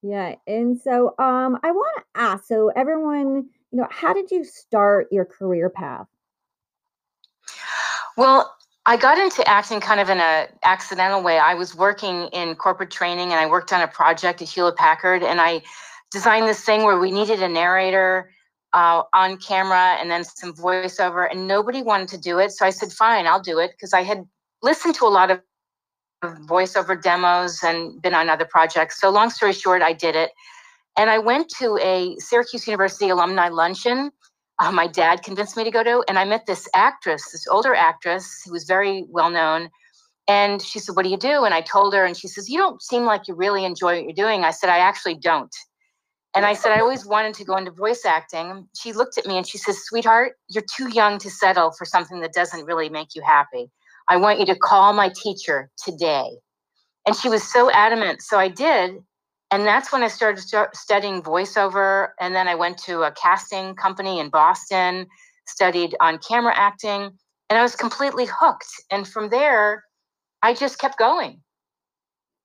Yeah, 0.01 0.35
and 0.45 0.79
so 0.79 1.15
um, 1.17 1.59
I 1.63 1.71
want 1.71 1.97
to 1.97 2.21
ask. 2.21 2.45
So 2.45 2.69
everyone, 2.75 3.47
you 3.71 3.79
know, 3.79 3.87
how 3.89 4.13
did 4.13 4.31
you 4.31 4.43
start 4.43 5.07
your 5.11 5.25
career 5.25 5.69
path? 5.69 6.07
Well, 8.15 8.53
I 8.85 8.95
got 8.95 9.17
into 9.17 9.47
acting 9.47 9.81
kind 9.81 9.99
of 9.99 10.09
in 10.09 10.19
a 10.19 10.47
accidental 10.63 11.21
way. 11.21 11.39
I 11.39 11.55
was 11.55 11.75
working 11.75 12.27
in 12.27 12.55
corporate 12.55 12.89
training 12.89 13.31
and 13.31 13.39
I 13.39 13.45
worked 13.45 13.73
on 13.73 13.81
a 13.81 13.87
project 13.87 14.41
at 14.41 14.47
Hewlett 14.47 14.77
Packard 14.77 15.23
and 15.23 15.41
I 15.41 15.61
designed 16.11 16.47
this 16.47 16.63
thing 16.63 16.83
where 16.83 16.97
we 16.97 17.11
needed 17.11 17.41
a 17.43 17.49
narrator 17.49 18.31
uh, 18.73 19.03
on 19.13 19.37
camera 19.37 19.97
and 19.99 20.09
then 20.09 20.23
some 20.23 20.53
voiceover 20.53 21.29
and 21.29 21.47
nobody 21.47 21.81
wanted 21.81 22.07
to 22.09 22.17
do 22.17 22.39
it. 22.39 22.51
So 22.51 22.65
I 22.65 22.69
said, 22.69 22.91
fine, 22.91 23.27
I'll 23.27 23.41
do 23.41 23.59
it 23.59 23.71
because 23.71 23.93
I 23.93 24.03
had 24.03 24.25
listened 24.63 24.95
to 24.95 25.05
a 25.05 25.09
lot 25.09 25.31
of 25.31 25.41
voiceover 26.23 27.01
demos 27.01 27.63
and 27.63 28.01
been 28.01 28.13
on 28.13 28.29
other 28.29 28.45
projects. 28.45 28.99
So 28.99 29.09
long 29.09 29.29
story 29.29 29.53
short, 29.53 29.81
I 29.81 29.93
did 29.93 30.15
it. 30.15 30.31
And 30.97 31.09
I 31.09 31.19
went 31.19 31.49
to 31.59 31.77
a 31.81 32.15
Syracuse 32.17 32.65
University 32.67 33.09
alumni 33.09 33.49
luncheon 33.49 34.11
uh, 34.59 34.71
my 34.71 34.87
dad 34.87 35.23
convinced 35.23 35.55
me 35.55 35.63
to 35.63 35.71
go 35.71 35.83
to. 35.83 36.03
And 36.07 36.17
I 36.17 36.25
met 36.25 36.45
this 36.45 36.67
actress, 36.73 37.31
this 37.31 37.47
older 37.47 37.75
actress 37.75 38.41
who 38.45 38.51
was 38.51 38.63
very 38.63 39.05
well 39.09 39.29
known. 39.29 39.69
And 40.27 40.61
she 40.61 40.79
said, 40.79 40.95
What 40.95 41.03
do 41.03 41.09
you 41.09 41.17
do? 41.17 41.45
And 41.45 41.53
I 41.53 41.61
told 41.61 41.93
her, 41.93 42.05
and 42.05 42.17
she 42.17 42.27
says, 42.27 42.49
You 42.49 42.57
don't 42.57 42.81
seem 42.81 43.05
like 43.05 43.27
you 43.27 43.35
really 43.35 43.65
enjoy 43.65 43.95
what 43.95 44.03
you're 44.03 44.13
doing. 44.13 44.43
I 44.43 44.51
said, 44.51 44.69
I 44.69 44.79
actually 44.79 45.15
don't. 45.15 45.55
And 46.35 46.45
I 46.45 46.53
said, 46.53 46.71
I 46.71 46.81
always 46.81 47.05
wanted 47.05 47.33
to 47.35 47.45
go 47.45 47.57
into 47.57 47.71
voice 47.71 48.05
acting. 48.05 48.67
She 48.77 48.93
looked 48.93 49.17
at 49.17 49.25
me 49.25 49.37
and 49.37 49.47
she 49.47 49.57
says, 49.57 49.83
Sweetheart, 49.83 50.33
you're 50.49 50.65
too 50.75 50.89
young 50.89 51.17
to 51.19 51.29
settle 51.29 51.71
for 51.71 51.85
something 51.85 52.19
that 52.19 52.33
doesn't 52.33 52.65
really 52.65 52.89
make 52.89 53.15
you 53.15 53.21
happy. 53.21 53.71
I 54.09 54.17
want 54.17 54.39
you 54.39 54.45
to 54.47 54.55
call 54.55 54.93
my 54.93 55.09
teacher 55.09 55.69
today. 55.83 56.29
And 57.05 57.15
she 57.15 57.29
was 57.29 57.43
so 57.43 57.71
adamant. 57.71 58.21
So 58.21 58.37
I 58.37 58.47
did. 58.47 58.95
And 59.51 59.65
that's 59.65 59.91
when 59.91 60.03
I 60.03 60.07
started 60.07 60.41
start 60.41 60.75
studying 60.75 61.21
voiceover. 61.21 62.09
And 62.19 62.35
then 62.35 62.47
I 62.47 62.55
went 62.55 62.77
to 62.79 63.03
a 63.03 63.11
casting 63.11 63.75
company 63.75 64.19
in 64.19 64.29
Boston, 64.29 65.07
studied 65.45 65.95
on 66.01 66.19
camera 66.19 66.53
acting, 66.55 67.11
and 67.49 67.57
I 67.57 67.61
was 67.61 67.75
completely 67.75 68.25
hooked. 68.25 68.67
And 68.91 69.07
from 69.07 69.29
there, 69.29 69.83
I 70.41 70.53
just 70.53 70.79
kept 70.79 70.97
going. 70.97 71.41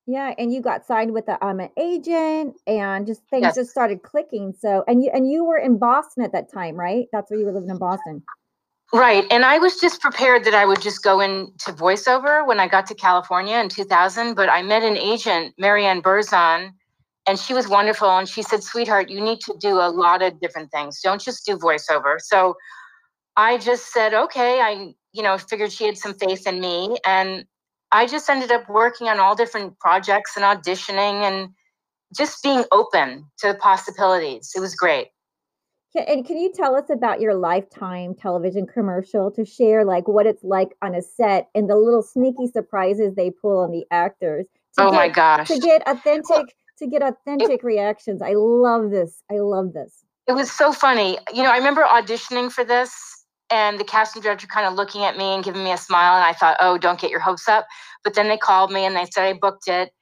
Yeah, 0.06 0.34
and 0.36 0.52
you 0.52 0.60
got 0.60 0.84
signed 0.84 1.12
with 1.12 1.28
a, 1.28 1.44
um, 1.44 1.60
an 1.60 1.70
agent, 1.76 2.56
and 2.66 3.06
just 3.06 3.22
things 3.30 3.42
yes. 3.42 3.54
just 3.54 3.70
started 3.70 4.02
clicking. 4.02 4.52
So, 4.58 4.82
and 4.88 5.02
you 5.02 5.10
and 5.14 5.30
you 5.30 5.44
were 5.44 5.58
in 5.58 5.78
Boston 5.78 6.24
at 6.24 6.32
that 6.32 6.52
time, 6.52 6.74
right? 6.74 7.06
That's 7.12 7.30
where 7.30 7.38
you 7.38 7.46
were 7.46 7.52
living 7.52 7.70
in 7.70 7.78
Boston. 7.78 8.22
Right, 8.94 9.24
and 9.30 9.44
I 9.44 9.58
was 9.58 9.76
just 9.80 10.02
prepared 10.02 10.44
that 10.44 10.54
I 10.54 10.66
would 10.66 10.82
just 10.82 11.02
go 11.02 11.20
into 11.20 11.72
voiceover 11.72 12.46
when 12.46 12.60
I 12.60 12.68
got 12.68 12.86
to 12.88 12.94
California 12.94 13.56
in 13.58 13.68
2000. 13.70 14.34
But 14.34 14.50
I 14.50 14.62
met 14.62 14.82
an 14.82 14.98
agent, 14.98 15.54
Marianne 15.58 16.02
Burzon, 16.02 16.72
and 17.26 17.38
she 17.38 17.54
was 17.54 17.68
wonderful. 17.68 18.10
And 18.10 18.28
she 18.28 18.42
said, 18.42 18.62
"Sweetheart, 18.62 19.08
you 19.10 19.20
need 19.20 19.40
to 19.42 19.54
do 19.60 19.78
a 19.80 19.88
lot 19.88 20.22
of 20.22 20.38
different 20.40 20.70
things. 20.72 21.00
Don't 21.02 21.22
just 21.22 21.46
do 21.46 21.56
voiceover." 21.56 22.20
So 22.20 22.54
I 23.36 23.58
just 23.58 23.92
said, 23.92 24.14
"Okay." 24.14 24.60
I, 24.60 24.94
you 25.12 25.22
know, 25.22 25.38
figured 25.38 25.72
she 25.72 25.86
had 25.86 25.98
some 25.98 26.14
faith 26.14 26.46
in 26.46 26.60
me, 26.60 26.98
and 27.06 27.46
I 27.92 28.06
just 28.06 28.30
ended 28.30 28.52
up 28.52 28.68
working 28.68 29.08
on 29.08 29.20
all 29.20 29.36
different 29.36 29.78
projects 29.80 30.36
and 30.36 30.44
auditioning 30.44 31.22
and 31.28 31.50
just 32.16 32.42
being 32.42 32.64
open 32.72 33.26
to 33.40 33.48
the 33.48 33.54
possibilities. 33.56 34.52
It 34.56 34.60
was 34.60 34.74
great. 34.76 35.08
And 35.94 36.24
can 36.24 36.38
you 36.38 36.50
tell 36.52 36.74
us 36.74 36.88
about 36.88 37.20
your 37.20 37.34
lifetime 37.34 38.14
television 38.14 38.66
commercial 38.66 39.30
to 39.32 39.44
share 39.44 39.84
like 39.84 40.08
what 40.08 40.26
it's 40.26 40.42
like 40.42 40.70
on 40.80 40.94
a 40.94 41.02
set 41.02 41.48
and 41.54 41.68
the 41.68 41.76
little 41.76 42.02
sneaky 42.02 42.46
surprises 42.46 43.14
they 43.14 43.30
pull 43.30 43.58
on 43.58 43.70
the 43.70 43.84
actors? 43.90 44.46
Oh 44.78 44.90
get, 44.90 44.96
my 44.96 45.08
gosh. 45.08 45.48
To 45.48 45.58
get 45.58 45.82
authentic 45.86 46.56
to 46.78 46.86
get 46.86 47.02
authentic 47.02 47.60
it, 47.60 47.64
reactions. 47.64 48.22
I 48.22 48.32
love 48.34 48.90
this. 48.90 49.22
I 49.30 49.34
love 49.34 49.74
this. 49.74 50.04
It 50.26 50.32
was 50.32 50.50
so 50.50 50.72
funny. 50.72 51.18
You 51.32 51.42
know, 51.42 51.50
I 51.50 51.58
remember 51.58 51.82
auditioning 51.82 52.50
for 52.50 52.64
this 52.64 53.22
and 53.52 53.78
the 53.78 53.84
casting 53.84 54.22
director 54.22 54.46
kind 54.46 54.66
of 54.66 54.74
looking 54.74 55.04
at 55.04 55.16
me 55.16 55.34
and 55.34 55.44
giving 55.44 55.62
me 55.62 55.72
a 55.72 55.76
smile 55.76 56.16
and 56.16 56.24
i 56.24 56.32
thought 56.32 56.56
oh 56.60 56.78
don't 56.78 56.98
get 56.98 57.10
your 57.10 57.20
hopes 57.20 57.48
up 57.48 57.66
but 58.02 58.14
then 58.14 58.28
they 58.28 58.38
called 58.38 58.72
me 58.72 58.84
and 58.84 58.96
they 58.96 59.04
said 59.12 59.24
i 59.24 59.32
booked 59.32 59.68
it 59.68 59.92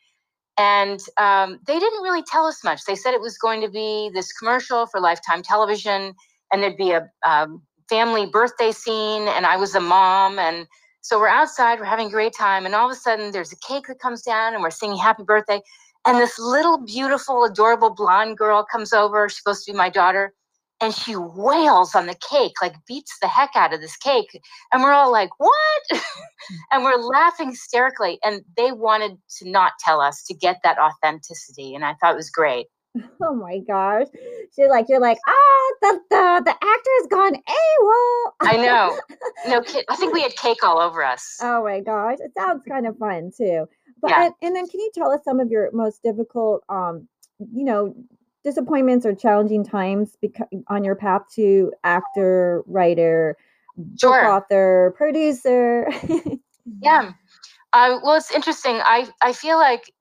and 0.60 1.00
um, 1.16 1.58
they 1.66 1.78
didn't 1.78 2.02
really 2.02 2.22
tell 2.22 2.44
us 2.44 2.62
much. 2.62 2.84
They 2.84 2.94
said 2.94 3.14
it 3.14 3.20
was 3.20 3.38
going 3.38 3.62
to 3.62 3.68
be 3.68 4.10
this 4.12 4.30
commercial 4.32 4.86
for 4.86 5.00
lifetime 5.00 5.42
television 5.42 6.14
and 6.52 6.62
there'd 6.62 6.76
be 6.76 6.90
a 6.90 7.08
um, 7.26 7.62
family 7.88 8.26
birthday 8.26 8.70
scene 8.70 9.26
and 9.28 9.44
i 9.46 9.56
was 9.56 9.74
a 9.74 9.80
mom 9.80 10.38
and 10.38 10.66
so 11.00 11.18
we're 11.18 11.28
outside 11.28 11.80
we're 11.80 11.84
having 11.84 12.06
a 12.06 12.10
great 12.10 12.32
time 12.32 12.64
and 12.64 12.74
all 12.74 12.86
of 12.86 12.92
a 12.92 12.94
sudden 12.94 13.32
there's 13.32 13.52
a 13.52 13.56
cake 13.56 13.86
that 13.88 13.98
comes 13.98 14.22
down 14.22 14.54
and 14.54 14.62
we're 14.62 14.70
singing 14.70 14.96
happy 14.96 15.24
birthday 15.24 15.60
and 16.06 16.18
this 16.18 16.38
little 16.38 16.78
beautiful 16.78 17.44
adorable 17.44 17.90
blonde 17.90 18.38
girl 18.38 18.64
comes 18.70 18.92
over. 18.92 19.28
She's 19.28 19.38
supposed 19.38 19.64
to 19.66 19.72
be 19.72 19.76
my 19.76 19.90
daughter 19.90 20.32
and 20.80 20.94
she 20.94 21.14
wails 21.16 21.94
on 21.94 22.06
the 22.06 22.16
cake, 22.30 22.54
like 22.62 22.74
beats 22.86 23.18
the 23.20 23.28
heck 23.28 23.50
out 23.54 23.74
of 23.74 23.80
this 23.80 23.96
cake. 23.96 24.40
And 24.72 24.82
we're 24.82 24.92
all 24.92 25.12
like, 25.12 25.30
what? 25.38 26.02
and 26.72 26.82
we're 26.82 26.96
laughing 26.96 27.50
hysterically. 27.50 28.18
And 28.24 28.42
they 28.56 28.72
wanted 28.72 29.18
to 29.38 29.50
not 29.50 29.72
tell 29.80 30.00
us 30.00 30.24
to 30.24 30.34
get 30.34 30.58
that 30.64 30.78
authenticity. 30.78 31.74
And 31.74 31.84
I 31.84 31.94
thought 31.94 32.14
it 32.14 32.16
was 32.16 32.30
great. 32.30 32.66
Oh 33.22 33.34
my 33.34 33.58
gosh. 33.58 34.08
She's 34.56 34.68
like, 34.68 34.86
you're 34.88 34.98
like, 34.98 35.18
ah, 35.28 35.72
the, 35.80 36.00
the, 36.10 36.42
the 36.46 36.50
actor 36.50 36.90
has 36.98 37.06
gone 37.06 37.34
AWOL. 37.34 38.32
I 38.40 38.56
know. 38.56 38.98
No 39.48 39.62
kid. 39.62 39.84
I 39.88 39.94
think 39.94 40.12
we 40.12 40.22
had 40.22 40.34
cake 40.36 40.64
all 40.64 40.80
over 40.80 41.04
us. 41.04 41.38
Oh 41.40 41.62
my 41.62 41.80
gosh. 41.80 42.18
It 42.18 42.32
sounds 42.36 42.62
kind 42.68 42.86
of 42.86 42.98
fun 42.98 43.30
too. 43.36 43.66
But 44.02 44.10
yeah. 44.10 44.24
and, 44.24 44.34
and 44.42 44.56
then 44.56 44.66
can 44.68 44.80
you 44.80 44.90
tell 44.92 45.12
us 45.12 45.20
some 45.24 45.38
of 45.38 45.50
your 45.50 45.70
most 45.72 46.02
difficult 46.02 46.64
um, 46.68 47.08
you 47.52 47.64
know, 47.64 47.94
disappointments 48.44 49.04
or 49.04 49.14
challenging 49.14 49.64
times 49.64 50.16
beca- 50.22 50.48
on 50.68 50.84
your 50.84 50.94
path 50.94 51.22
to 51.34 51.72
actor, 51.84 52.62
writer, 52.66 53.36
sure. 53.98 54.22
book 54.22 54.30
author, 54.30 54.94
producer? 54.96 55.90
yeah. 56.82 57.12
Uh, 57.72 57.98
well, 58.02 58.16
it's 58.16 58.30
interesting. 58.30 58.80
I, 58.84 59.08
I 59.22 59.32
feel 59.32 59.58
like 59.58 59.92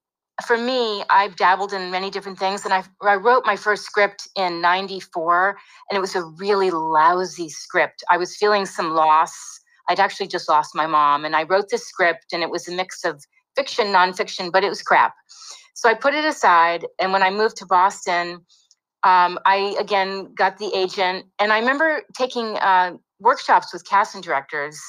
for 0.46 0.58
me, 0.58 1.03
I've 1.10 1.36
dabbled 1.36 1.74
in 1.74 1.91
many 1.91 2.10
different 2.10 2.39
things, 2.39 2.63
and 2.63 2.74
I, 2.74 2.84
I 3.01 3.15
wrote 3.15 3.46
my 3.46 3.55
first 3.55 3.84
script 3.84 4.27
in 4.36 4.62
'94, 4.62 5.58
and 5.89 5.98
it 5.98 6.00
was 6.00 6.15
a 6.15 6.24
really 6.24 6.72
lousy 6.72 7.50
script. 7.50 8.03
I 8.10 8.17
was 8.17 8.36
feeling 8.36 8.65
some 8.65 8.91
loss. 8.91 9.34
I'd 9.89 10.00
actually 10.00 10.27
just 10.27 10.48
lost 10.48 10.75
my 10.75 10.88
mom, 10.88 11.25
and 11.25 11.36
I 11.36 11.43
wrote 11.43 11.69
this 11.69 11.86
script, 11.86 12.27
and 12.31 12.41
it 12.41 12.50
was 12.50 12.67
a 12.67 12.72
mix 12.72 13.03
of 13.03 13.24
fiction, 13.59 13.87
nonfiction, 13.87 14.51
but 14.53 14.63
it 14.63 14.69
was 14.69 14.81
crap. 14.81 15.13
So 15.73 15.89
I 15.89 15.93
put 15.93 16.13
it 16.13 16.23
aside. 16.23 16.85
And 16.99 17.11
when 17.11 17.23
I 17.23 17.29
moved 17.29 17.57
to 17.57 17.65
Boston, 17.65 18.45
um, 19.03 19.37
I 19.45 19.75
again 19.79 20.33
got 20.33 20.57
the 20.57 20.71
agent. 20.73 21.25
And 21.39 21.51
I 21.51 21.59
remember 21.59 22.03
taking 22.17 22.57
uh, 22.57 22.93
workshops 23.19 23.73
with 23.73 23.83
casting 23.85 24.21
directors. 24.21 24.79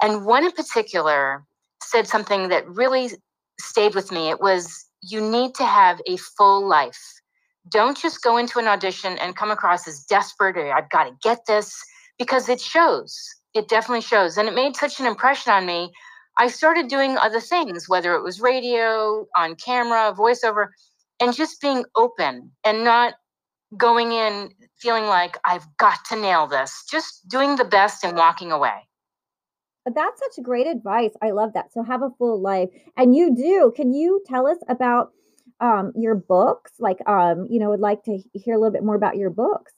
And 0.00 0.24
one 0.24 0.44
in 0.44 0.52
particular 0.52 1.44
said 1.82 2.06
something 2.06 2.48
that 2.48 2.68
really 2.68 3.10
stayed 3.60 3.94
with 3.94 4.12
me. 4.12 4.30
It 4.30 4.40
was, 4.40 4.86
you 5.02 5.20
need 5.20 5.54
to 5.56 5.64
have 5.64 6.00
a 6.06 6.16
full 6.36 6.66
life. 6.66 7.02
Don't 7.68 7.96
just 7.96 8.22
go 8.22 8.36
into 8.36 8.58
an 8.58 8.68
audition 8.68 9.18
and 9.18 9.36
come 9.36 9.50
across 9.50 9.88
as 9.88 10.04
desperate 10.04 10.56
or 10.56 10.72
I've 10.72 10.90
got 10.90 11.04
to 11.04 11.16
get 11.22 11.46
this 11.46 11.74
because 12.18 12.48
it 12.48 12.60
shows. 12.60 13.12
It 13.54 13.68
definitely 13.68 14.02
shows. 14.02 14.36
And 14.36 14.48
it 14.48 14.54
made 14.54 14.76
such 14.76 15.00
an 15.00 15.06
impression 15.06 15.52
on 15.52 15.64
me 15.64 15.92
I 16.36 16.48
started 16.48 16.88
doing 16.88 17.16
other 17.16 17.40
things, 17.40 17.88
whether 17.88 18.14
it 18.14 18.22
was 18.22 18.40
radio, 18.40 19.26
on 19.36 19.54
camera, 19.56 20.12
voiceover, 20.16 20.68
and 21.20 21.34
just 21.34 21.60
being 21.60 21.84
open 21.96 22.50
and 22.64 22.84
not 22.84 23.14
going 23.76 24.12
in 24.12 24.50
feeling 24.76 25.04
like 25.04 25.38
I've 25.44 25.66
got 25.78 26.04
to 26.06 26.16
nail 26.16 26.46
this, 26.46 26.84
just 26.90 27.28
doing 27.28 27.56
the 27.56 27.64
best 27.64 28.04
and 28.04 28.16
walking 28.16 28.52
away. 28.52 28.86
But 29.84 29.94
that's 29.94 30.20
such 30.20 30.42
great 30.42 30.66
advice. 30.66 31.12
I 31.22 31.30
love 31.30 31.52
that. 31.54 31.72
So 31.72 31.82
have 31.82 32.02
a 32.02 32.10
full 32.18 32.40
life. 32.40 32.70
And 32.96 33.14
you 33.14 33.34
do. 33.34 33.72
Can 33.76 33.92
you 33.92 34.22
tell 34.26 34.46
us 34.46 34.58
about 34.68 35.12
um, 35.60 35.92
your 35.94 36.14
books? 36.14 36.72
Like, 36.78 37.06
um, 37.06 37.46
you 37.50 37.60
know, 37.60 37.70
would 37.70 37.80
like 37.80 38.02
to 38.04 38.18
hear 38.32 38.54
a 38.54 38.58
little 38.58 38.72
bit 38.72 38.82
more 38.82 38.94
about 38.94 39.16
your 39.16 39.30
books. 39.30 39.72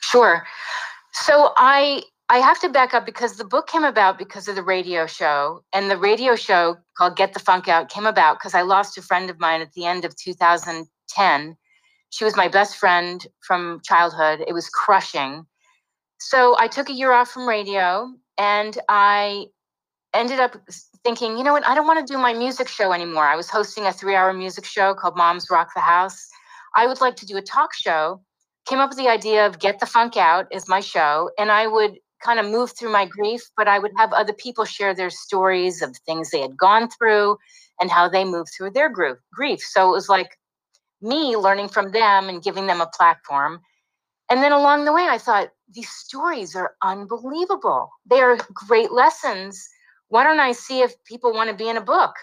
Sure. 0.00 0.46
So 1.12 1.52
I 1.56 2.02
I 2.30 2.38
have 2.38 2.60
to 2.60 2.68
back 2.68 2.92
up 2.92 3.06
because 3.06 3.36
the 3.36 3.44
book 3.44 3.68
came 3.68 3.84
about 3.84 4.18
because 4.18 4.48
of 4.48 4.54
the 4.54 4.62
radio 4.62 5.06
show. 5.06 5.62
And 5.72 5.90
the 5.90 5.96
radio 5.96 6.36
show 6.36 6.76
called 6.96 7.16
Get 7.16 7.32
the 7.32 7.40
Funk 7.40 7.68
Out 7.68 7.88
came 7.88 8.04
about 8.04 8.38
because 8.38 8.54
I 8.54 8.62
lost 8.62 8.98
a 8.98 9.02
friend 9.02 9.30
of 9.30 9.40
mine 9.40 9.62
at 9.62 9.72
the 9.72 9.86
end 9.86 10.04
of 10.04 10.14
2010. 10.16 11.56
She 12.10 12.24
was 12.24 12.36
my 12.36 12.48
best 12.48 12.76
friend 12.76 13.26
from 13.40 13.80
childhood. 13.82 14.44
It 14.46 14.52
was 14.52 14.68
crushing. 14.68 15.46
So 16.20 16.54
I 16.58 16.68
took 16.68 16.90
a 16.90 16.92
year 16.92 17.12
off 17.12 17.30
from 17.30 17.48
radio 17.48 18.12
and 18.36 18.76
I 18.90 19.46
ended 20.12 20.38
up 20.38 20.56
thinking, 21.02 21.38
you 21.38 21.44
know 21.44 21.52
what, 21.52 21.66
I 21.66 21.74
don't 21.74 21.86
want 21.86 22.06
to 22.06 22.12
do 22.12 22.18
my 22.18 22.34
music 22.34 22.68
show 22.68 22.92
anymore. 22.92 23.24
I 23.24 23.36
was 23.36 23.48
hosting 23.48 23.86
a 23.86 23.92
three 23.92 24.14
hour 24.14 24.34
music 24.34 24.66
show 24.66 24.94
called 24.94 25.16
Moms 25.16 25.48
Rock 25.50 25.70
the 25.74 25.80
House. 25.80 26.28
I 26.74 26.86
would 26.86 27.00
like 27.00 27.16
to 27.16 27.26
do 27.26 27.38
a 27.38 27.42
talk 27.42 27.72
show 27.74 28.20
came 28.68 28.80
up 28.80 28.90
with 28.90 28.98
the 28.98 29.08
idea 29.08 29.46
of 29.46 29.58
Get 29.58 29.80
the 29.80 29.86
Funk 29.86 30.16
Out 30.18 30.46
as 30.52 30.68
my 30.68 30.80
show, 30.80 31.30
and 31.38 31.50
I 31.50 31.66
would 31.66 31.98
kind 32.20 32.40
of 32.40 32.46
move 32.46 32.72
through 32.76 32.92
my 32.92 33.06
grief, 33.06 33.42
but 33.56 33.68
I 33.68 33.78
would 33.78 33.92
have 33.96 34.12
other 34.12 34.32
people 34.32 34.64
share 34.64 34.94
their 34.94 35.10
stories 35.10 35.82
of 35.82 35.96
things 35.98 36.30
they 36.30 36.40
had 36.40 36.56
gone 36.56 36.88
through 36.88 37.38
and 37.80 37.90
how 37.90 38.08
they 38.08 38.24
moved 38.24 38.50
through 38.56 38.70
their 38.70 38.88
grief. 38.88 39.60
So 39.60 39.88
it 39.88 39.92
was 39.92 40.08
like 40.08 40.38
me 41.00 41.36
learning 41.36 41.68
from 41.68 41.92
them 41.92 42.28
and 42.28 42.42
giving 42.42 42.66
them 42.66 42.80
a 42.80 42.90
platform. 42.94 43.60
And 44.30 44.42
then 44.42 44.52
along 44.52 44.84
the 44.84 44.92
way, 44.92 45.06
I 45.08 45.18
thought, 45.18 45.50
these 45.74 45.88
stories 45.88 46.56
are 46.56 46.74
unbelievable. 46.82 47.90
They 48.06 48.20
are 48.20 48.38
great 48.52 48.90
lessons. 48.90 49.68
Why 50.08 50.24
don't 50.24 50.40
I 50.40 50.52
see 50.52 50.80
if 50.80 51.02
people 51.04 51.32
want 51.32 51.50
to 51.50 51.56
be 51.56 51.68
in 51.68 51.76
a 51.76 51.82
book? 51.82 52.14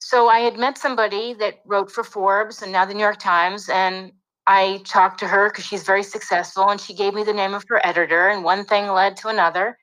So 0.00 0.28
I 0.28 0.40
had 0.40 0.58
met 0.58 0.78
somebody 0.78 1.32
that 1.34 1.60
wrote 1.64 1.90
for 1.90 2.04
Forbes 2.04 2.60
and 2.60 2.72
now 2.72 2.84
the 2.84 2.94
New 2.94 3.00
York 3.00 3.18
Times, 3.18 3.68
and 3.68 4.12
I 4.46 4.80
talked 4.84 5.20
to 5.20 5.28
her 5.28 5.48
because 5.50 5.64
she's 5.64 5.84
very 5.84 6.02
successful 6.02 6.68
and 6.68 6.80
she 6.80 6.94
gave 6.94 7.14
me 7.14 7.22
the 7.24 7.32
name 7.32 7.54
of 7.54 7.64
her 7.68 7.84
editor, 7.86 8.28
and 8.28 8.42
one 8.44 8.64
thing 8.64 8.88
led 8.88 9.16
to 9.18 9.28
another. 9.28 9.78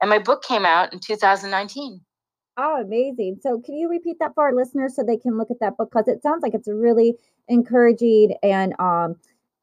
And 0.00 0.10
my 0.10 0.18
book 0.18 0.42
came 0.42 0.66
out 0.66 0.92
in 0.92 1.00
2019. 1.00 2.00
Oh, 2.56 2.80
amazing. 2.80 3.38
So, 3.40 3.60
can 3.60 3.74
you 3.74 3.88
repeat 3.88 4.18
that 4.20 4.34
for 4.34 4.44
our 4.44 4.54
listeners 4.54 4.94
so 4.94 5.02
they 5.02 5.16
can 5.16 5.38
look 5.38 5.50
at 5.50 5.60
that 5.60 5.76
book? 5.76 5.90
Because 5.90 6.08
it 6.08 6.22
sounds 6.22 6.42
like 6.42 6.54
it's 6.54 6.68
really 6.68 7.16
encouraging 7.48 8.36
and 8.42 8.78
um, 8.78 9.16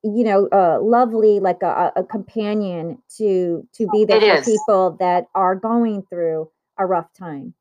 you 0.04 0.24
know 0.24 0.48
uh, 0.52 0.80
lovely 0.82 1.40
like 1.40 1.62
a, 1.62 1.92
a 1.96 2.04
companion 2.04 2.98
to 3.18 3.68
to 3.74 3.88
be 3.92 4.06
there 4.06 4.18
It 4.18 4.24
for 4.24 4.38
is. 4.40 4.46
people 4.46 4.98
that 5.00 5.28
are 5.36 5.56
going 5.56 6.04
through 6.04 6.50
a 6.78 6.86
rough 6.86 7.14
time 7.14 7.54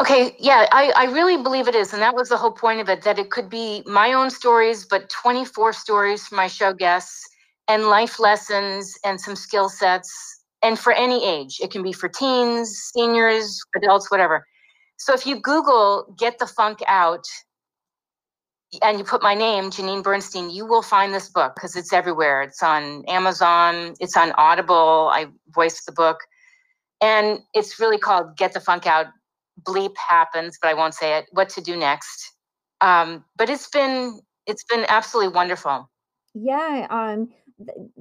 Okay, 0.00 0.36
yeah, 0.38 0.66
I, 0.70 0.92
I 0.96 1.04
really 1.06 1.42
believe 1.42 1.66
it 1.66 1.74
is. 1.74 1.92
And 1.92 2.00
that 2.02 2.14
was 2.14 2.28
the 2.28 2.36
whole 2.36 2.52
point 2.52 2.80
of 2.80 2.88
it 2.88 3.02
that 3.02 3.18
it 3.18 3.30
could 3.30 3.50
be 3.50 3.82
my 3.84 4.12
own 4.12 4.30
stories, 4.30 4.84
but 4.84 5.08
24 5.10 5.72
stories 5.72 6.26
from 6.26 6.36
my 6.36 6.46
show 6.46 6.72
guests 6.72 7.28
and 7.66 7.84
life 7.86 8.20
lessons 8.20 8.96
and 9.04 9.20
some 9.20 9.34
skill 9.34 9.68
sets. 9.68 10.10
And 10.62 10.78
for 10.78 10.92
any 10.92 11.26
age, 11.26 11.58
it 11.60 11.72
can 11.72 11.82
be 11.82 11.92
for 11.92 12.08
teens, 12.08 12.90
seniors, 12.94 13.60
adults, 13.76 14.10
whatever. 14.10 14.46
So 14.98 15.14
if 15.14 15.26
you 15.26 15.40
Google 15.40 16.14
Get 16.16 16.38
the 16.38 16.46
Funk 16.46 16.78
Out 16.86 17.24
and 18.82 18.98
you 18.98 19.04
put 19.04 19.22
my 19.22 19.34
name, 19.34 19.70
Janeane 19.70 20.04
Bernstein, 20.04 20.50
you 20.50 20.64
will 20.64 20.82
find 20.82 21.12
this 21.12 21.28
book 21.28 21.54
because 21.56 21.74
it's 21.74 21.92
everywhere. 21.92 22.42
It's 22.42 22.62
on 22.62 23.04
Amazon, 23.06 23.94
it's 23.98 24.16
on 24.16 24.30
Audible. 24.32 25.10
I 25.12 25.26
voiced 25.48 25.86
the 25.86 25.92
book. 25.92 26.18
And 27.00 27.40
it's 27.54 27.80
really 27.80 27.98
called 27.98 28.36
Get 28.36 28.52
the 28.52 28.60
Funk 28.60 28.86
Out 28.86 29.06
bleep 29.62 29.94
happens, 29.96 30.58
but 30.60 30.68
I 30.68 30.74
won't 30.74 30.94
say 30.94 31.18
it. 31.18 31.26
What 31.32 31.48
to 31.50 31.60
do 31.60 31.76
next? 31.76 32.32
Um, 32.80 33.24
but 33.36 33.50
it's 33.50 33.68
been 33.68 34.20
it's 34.46 34.64
been 34.64 34.86
absolutely 34.88 35.34
wonderful. 35.34 35.90
Yeah, 36.34 36.86
um, 36.90 37.28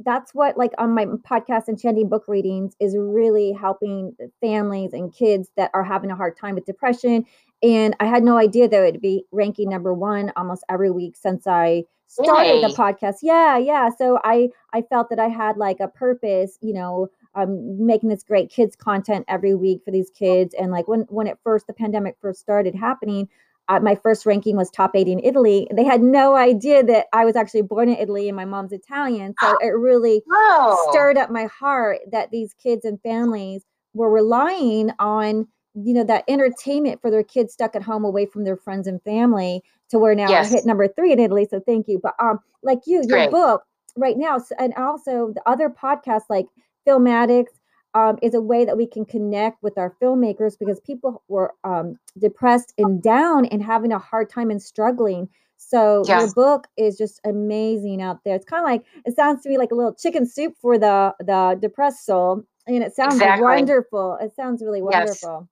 that's 0.04 0.34
what 0.34 0.58
like 0.58 0.74
on 0.78 0.94
my 0.94 1.06
podcast, 1.06 1.68
and 1.68 1.70
Enchanting 1.70 2.10
Book 2.10 2.26
Readings, 2.28 2.76
is 2.80 2.96
really 2.98 3.52
helping 3.52 4.16
families 4.42 4.94
and 4.94 5.14
kids 5.14 5.50
that 5.58 5.72
are 5.74 5.84
having 5.84 6.12
a 6.12 6.16
hard 6.16 6.38
time 6.38 6.56
with 6.56 6.66
depression. 6.66 7.26
And 7.64 7.96
I 8.00 8.06
had 8.06 8.24
no 8.24 8.38
idea 8.38 8.68
that 8.68 8.84
it 8.84 8.92
would 8.92 9.02
be 9.02 9.26
ranking 9.32 9.70
number 9.70 9.94
one 9.94 10.32
almost 10.36 10.64
every 10.70 10.92
week 10.92 11.16
since 11.16 11.48
I 11.48 11.86
started 12.08 12.64
the 12.64 12.76
podcast. 12.76 13.18
Yeah, 13.22 13.58
yeah. 13.58 13.90
So 13.98 14.20
I 14.24 14.50
I 14.74 14.84
felt 14.84 15.10
that 15.10 15.20
I 15.20 15.28
had 15.28 15.58
like 15.58 15.80
a 15.80 15.88
purpose, 15.88 16.58
you 16.62 16.74
know, 16.74 17.10
um, 17.38 17.86
making 17.86 18.10
this 18.10 18.24
great 18.24 18.50
kids 18.50 18.76
content 18.76 19.26
every 19.30 19.56
week 19.56 19.82
for 19.86 19.92
these 19.92 20.10
kids. 20.10 20.56
And 20.60 20.72
like 20.72 20.88
when 20.88 21.02
when 21.10 21.28
it 21.28 21.38
first 21.44 21.68
the 21.68 21.74
pandemic 21.74 22.18
first 22.22 22.40
started 22.42 22.76
happening, 22.76 23.30
uh, 23.70 23.80
my 23.80 23.96
first 23.96 24.26
ranking 24.26 24.56
was 24.58 24.70
top 24.72 24.92
eight 24.96 25.08
in 25.08 25.20
Italy. 25.20 25.68
They 25.74 25.84
had 25.86 26.02
no 26.02 26.36
idea 26.36 26.84
that 26.86 27.08
I 27.14 27.26
was 27.26 27.36
actually 27.36 27.62
born 27.64 27.90
in 27.90 27.98
Italy 27.98 28.28
and 28.28 28.36
my 28.36 28.46
mom's 28.46 28.74
Italian. 28.74 29.36
So 29.40 29.58
it 29.62 29.68
really 29.70 30.24
Oh, 30.30 30.90
stirred 30.90 31.18
up 31.18 31.30
my 31.30 31.46
heart 31.46 32.00
that 32.12 32.32
these 32.32 32.54
kids 32.56 32.86
and 32.86 33.02
families 33.02 33.64
were 33.94 34.12
relying 34.12 34.92
on 35.00 35.48
you 35.76 35.94
know 35.94 36.04
that 36.04 36.24
entertainment 36.28 37.02
for 37.02 37.12
their 37.12 37.24
kids 37.24 37.54
stuck 37.54 37.76
at 37.76 37.84
home 37.84 38.04
away 38.04 38.26
from 38.26 38.44
their 38.46 38.58
friends 38.58 38.88
and 38.88 39.02
family 39.04 39.62
to 39.90 40.00
where 40.00 40.16
now 40.16 40.30
Yes. 40.30 40.48
I 40.52 40.56
hit 40.58 40.66
number 40.66 40.88
three 40.88 41.12
in 41.12 41.20
Italy. 41.20 41.48
So 41.50 41.60
thank 41.60 41.88
you. 41.88 42.00
But 42.02 42.16
um, 42.20 42.40
like 42.64 42.80
you, 42.88 43.04
your 43.08 43.08
Great. 43.10 43.32
book 43.32 43.64
right 43.96 44.18
now, 44.18 44.40
and 44.60 44.74
also 44.76 45.32
the 45.34 45.42
other 45.46 45.70
podcasts 45.70 46.30
like 46.30 46.48
Film 46.88 47.08
Addicts. 47.08 47.54
Um, 47.94 48.20
is 48.22 48.36
a 48.36 48.42
way 48.42 48.64
that 48.64 48.78
we 48.78 48.86
can 48.86 49.06
connect 49.06 49.64
with 49.64 49.76
our 49.78 49.96
filmmakers 50.00 50.60
because 50.60 50.80
people 50.82 51.24
were 51.30 51.54
um, 51.64 51.98
depressed 52.20 52.74
and 52.78 53.02
down 53.02 53.46
and 53.46 53.64
having 53.64 53.92
a 53.92 53.98
hard 53.98 54.30
time 54.30 54.52
and 54.52 54.62
struggling. 54.62 55.28
So 55.58 56.06
your 56.08 56.28
book 56.34 56.68
is 56.78 56.98
just 56.98 57.20
amazing 57.26 58.02
out 58.02 58.20
there. 58.24 58.36
It's 58.36 58.46
kind 58.46 58.64
of 58.64 58.70
like 58.70 58.84
it 59.06 59.16
sounds 59.16 59.42
to 59.44 59.50
me 59.50 59.58
like 59.58 59.72
a 59.72 59.76
little 59.76 59.96
chicken 59.96 60.28
soup 60.28 60.54
for 60.62 60.78
the 60.78 61.16
the 61.20 61.58
depressed 61.60 62.06
soul, 62.06 62.44
and 62.68 62.84
it 62.84 62.96
sounds 62.96 63.14
Exactly. 63.14 63.44
wonderful. 63.44 64.18
It 64.22 64.36
sounds 64.36 64.62
really 64.64 64.82
Yes. 64.82 65.24
wonderful. 65.24 65.50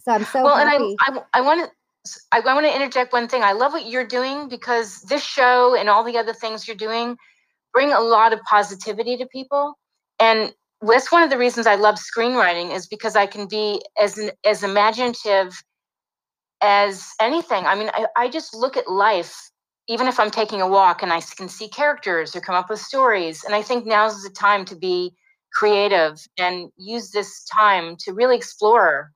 So 0.00 0.12
I'm 0.12 0.24
so 0.24 0.44
well, 0.44 0.56
and 0.56 0.68
happy. 0.70 0.96
I 1.00 1.10
I, 1.10 1.22
I 1.34 1.40
want 1.42 1.64
to. 1.64 1.70
I, 2.32 2.40
I 2.40 2.54
want 2.54 2.66
to 2.66 2.74
interject 2.74 3.12
one 3.12 3.28
thing. 3.28 3.42
I 3.44 3.52
love 3.52 3.72
what 3.72 3.86
you're 3.86 4.06
doing 4.06 4.48
because 4.48 5.02
this 5.02 5.22
show 5.22 5.76
and 5.76 5.88
all 5.88 6.02
the 6.02 6.18
other 6.18 6.32
things 6.32 6.66
you're 6.66 6.76
doing 6.76 7.16
bring 7.72 7.92
a 7.92 8.00
lot 8.00 8.32
of 8.32 8.40
positivity 8.42 9.16
to 9.18 9.26
people. 9.26 9.78
And 10.18 10.52
that's 10.82 11.12
one 11.12 11.22
of 11.22 11.30
the 11.30 11.38
reasons 11.38 11.66
I 11.66 11.76
love 11.76 11.96
screenwriting 11.96 12.74
is 12.74 12.86
because 12.86 13.16
I 13.16 13.26
can 13.26 13.46
be 13.46 13.80
as 14.00 14.18
as 14.44 14.62
imaginative 14.62 15.52
as 16.62 17.08
anything. 17.20 17.66
I 17.66 17.74
mean, 17.74 17.90
I, 17.92 18.06
I 18.16 18.28
just 18.28 18.54
look 18.54 18.76
at 18.76 18.90
life, 18.90 19.50
even 19.88 20.06
if 20.06 20.18
I'm 20.18 20.30
taking 20.30 20.60
a 20.60 20.68
walk 20.68 21.02
and 21.02 21.12
I 21.12 21.20
can 21.20 21.48
see 21.48 21.68
characters 21.68 22.34
or 22.34 22.40
come 22.40 22.54
up 22.54 22.70
with 22.70 22.80
stories. 22.80 23.44
And 23.44 23.54
I 23.54 23.62
think 23.62 23.84
now's 23.84 24.22
the 24.22 24.30
time 24.30 24.64
to 24.66 24.76
be 24.76 25.14
creative 25.52 26.18
and 26.38 26.70
use 26.76 27.10
this 27.10 27.44
time 27.44 27.96
to 28.00 28.12
really 28.12 28.36
explore 28.36 29.12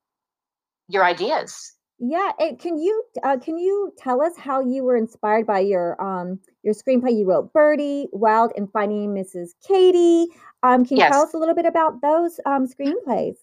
your 0.88 1.04
ideas. 1.04 1.75
Yeah, 1.98 2.32
and 2.38 2.58
can 2.58 2.76
you 2.76 3.04
uh, 3.22 3.38
can 3.38 3.58
you 3.58 3.92
tell 3.96 4.20
us 4.20 4.36
how 4.36 4.60
you 4.60 4.84
were 4.84 4.96
inspired 4.96 5.46
by 5.46 5.60
your 5.60 6.00
um 6.02 6.38
your 6.62 6.74
screenplay 6.74 7.16
you 7.16 7.24
wrote, 7.26 7.52
Birdie, 7.52 8.08
Wild, 8.12 8.52
and 8.56 8.70
Finding 8.70 9.14
Mrs. 9.14 9.50
Katie? 9.66 10.26
Um, 10.62 10.84
can 10.84 10.98
you 10.98 11.04
tell 11.04 11.22
us 11.22 11.32
a 11.32 11.38
little 11.38 11.54
bit 11.54 11.66
about 11.66 12.02
those 12.02 12.38
um 12.44 12.66
screenplays? 12.68 13.36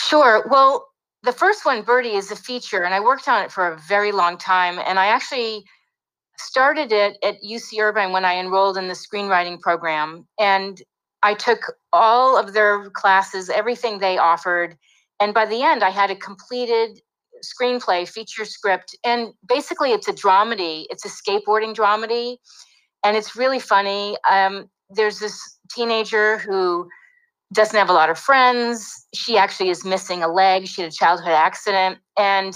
Sure. 0.00 0.46
Well, 0.50 0.88
the 1.24 1.32
first 1.32 1.66
one, 1.66 1.82
Birdie, 1.82 2.14
is 2.14 2.30
a 2.30 2.36
feature, 2.36 2.84
and 2.84 2.94
I 2.94 3.00
worked 3.00 3.28
on 3.28 3.44
it 3.44 3.52
for 3.52 3.68
a 3.68 3.78
very 3.88 4.12
long 4.12 4.38
time. 4.38 4.78
And 4.78 4.98
I 4.98 5.06
actually 5.06 5.64
started 6.38 6.92
it 6.92 7.18
at 7.22 7.34
UC 7.42 7.78
Irvine 7.80 8.12
when 8.12 8.24
I 8.24 8.38
enrolled 8.38 8.78
in 8.78 8.88
the 8.88 8.94
screenwriting 8.94 9.60
program. 9.60 10.26
And 10.38 10.80
I 11.22 11.34
took 11.34 11.74
all 11.92 12.38
of 12.38 12.54
their 12.54 12.88
classes, 12.90 13.50
everything 13.50 13.98
they 13.98 14.16
offered. 14.16 14.76
And 15.20 15.34
by 15.34 15.44
the 15.44 15.62
end, 15.62 15.82
I 15.82 15.90
had 15.90 16.10
a 16.10 16.16
completed 16.16 17.00
screenplay, 17.42 18.08
feature 18.08 18.44
script. 18.44 18.96
And 19.04 19.32
basically, 19.46 19.92
it's 19.92 20.08
a 20.08 20.12
dramedy, 20.12 20.86
it's 20.90 21.04
a 21.04 21.08
skateboarding 21.08 21.74
dramedy. 21.74 22.36
And 23.04 23.16
it's 23.16 23.36
really 23.36 23.60
funny. 23.60 24.16
Um, 24.28 24.68
there's 24.90 25.20
this 25.20 25.58
teenager 25.70 26.38
who 26.38 26.88
doesn't 27.52 27.78
have 27.78 27.88
a 27.88 27.92
lot 27.92 28.10
of 28.10 28.18
friends. 28.18 29.06
She 29.14 29.38
actually 29.38 29.70
is 29.70 29.84
missing 29.84 30.22
a 30.22 30.28
leg. 30.28 30.66
She 30.66 30.82
had 30.82 30.90
a 30.90 30.94
childhood 30.94 31.32
accident. 31.32 31.98
And 32.18 32.54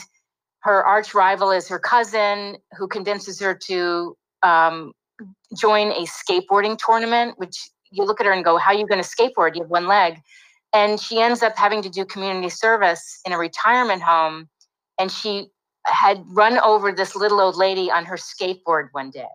her 0.60 0.84
arch 0.84 1.14
rival 1.14 1.50
is 1.50 1.68
her 1.68 1.78
cousin, 1.78 2.56
who 2.76 2.86
convinces 2.88 3.40
her 3.40 3.54
to 3.66 4.16
um, 4.42 4.92
join 5.58 5.88
a 5.92 6.04
skateboarding 6.06 6.78
tournament, 6.78 7.38
which 7.38 7.70
you 7.90 8.04
look 8.04 8.20
at 8.20 8.26
her 8.26 8.32
and 8.32 8.44
go, 8.44 8.56
How 8.58 8.72
are 8.72 8.78
you 8.78 8.86
going 8.86 9.02
to 9.02 9.08
skateboard? 9.08 9.54
You 9.54 9.62
have 9.62 9.70
one 9.70 9.86
leg. 9.86 10.20
And 10.74 10.98
she 10.98 11.20
ends 11.20 11.42
up 11.42 11.56
having 11.56 11.82
to 11.82 11.90
do 11.90 12.04
community 12.04 12.48
service 12.48 13.20
in 13.26 13.32
a 13.32 13.38
retirement 13.38 14.02
home. 14.02 14.48
And 14.98 15.10
she 15.10 15.48
had 15.86 16.22
run 16.28 16.58
over 16.58 16.92
this 16.92 17.16
little 17.16 17.40
old 17.40 17.56
lady 17.56 17.90
on 17.90 18.04
her 18.04 18.16
skateboard 18.16 18.88
one 18.92 19.10
day. 19.10 19.26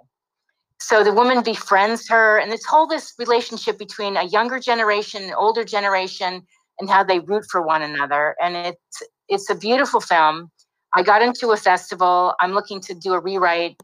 So 0.79 1.03
the 1.03 1.13
woman 1.13 1.43
befriends 1.43 2.07
her, 2.07 2.37
and 2.37 2.53
it's 2.53 2.65
whole 2.65 2.87
this 2.87 3.13
relationship 3.17 3.77
between 3.77 4.15
a 4.15 4.23
younger 4.23 4.59
generation, 4.59 5.23
and 5.23 5.33
older 5.33 5.63
generation, 5.63 6.45
and 6.79 6.89
how 6.89 7.03
they 7.03 7.19
root 7.19 7.45
for 7.49 7.61
one 7.61 7.81
another. 7.81 8.35
And 8.41 8.55
it's 8.55 9.03
it's 9.27 9.49
a 9.49 9.55
beautiful 9.55 9.99
film. 9.99 10.51
I 10.93 11.03
got 11.03 11.21
into 11.21 11.51
a 11.51 11.57
festival. 11.57 12.33
I'm 12.39 12.53
looking 12.53 12.79
to 12.81 12.93
do 12.93 13.13
a 13.13 13.19
rewrite 13.19 13.77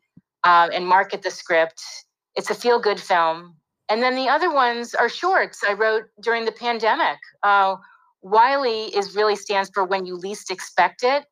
uh, 0.43 0.69
and 0.73 0.87
market 0.87 1.23
the 1.23 1.31
script. 1.31 1.83
It's 2.35 2.49
a 2.49 2.55
feel 2.55 2.79
good 2.79 2.99
film. 2.99 3.55
And 3.89 4.01
then 4.01 4.15
the 4.15 4.29
other 4.29 4.53
ones 4.53 4.95
are 4.95 5.09
shorts 5.09 5.63
I 5.67 5.73
wrote 5.73 6.05
during 6.21 6.45
the 6.45 6.51
pandemic. 6.51 7.17
Uh, 7.43 7.75
Wiley 8.21 8.85
is 8.95 9.15
really 9.15 9.35
stands 9.35 9.69
for 9.73 9.83
when 9.83 10.05
you 10.05 10.15
least 10.15 10.49
expect 10.49 11.03
it. 11.03 11.25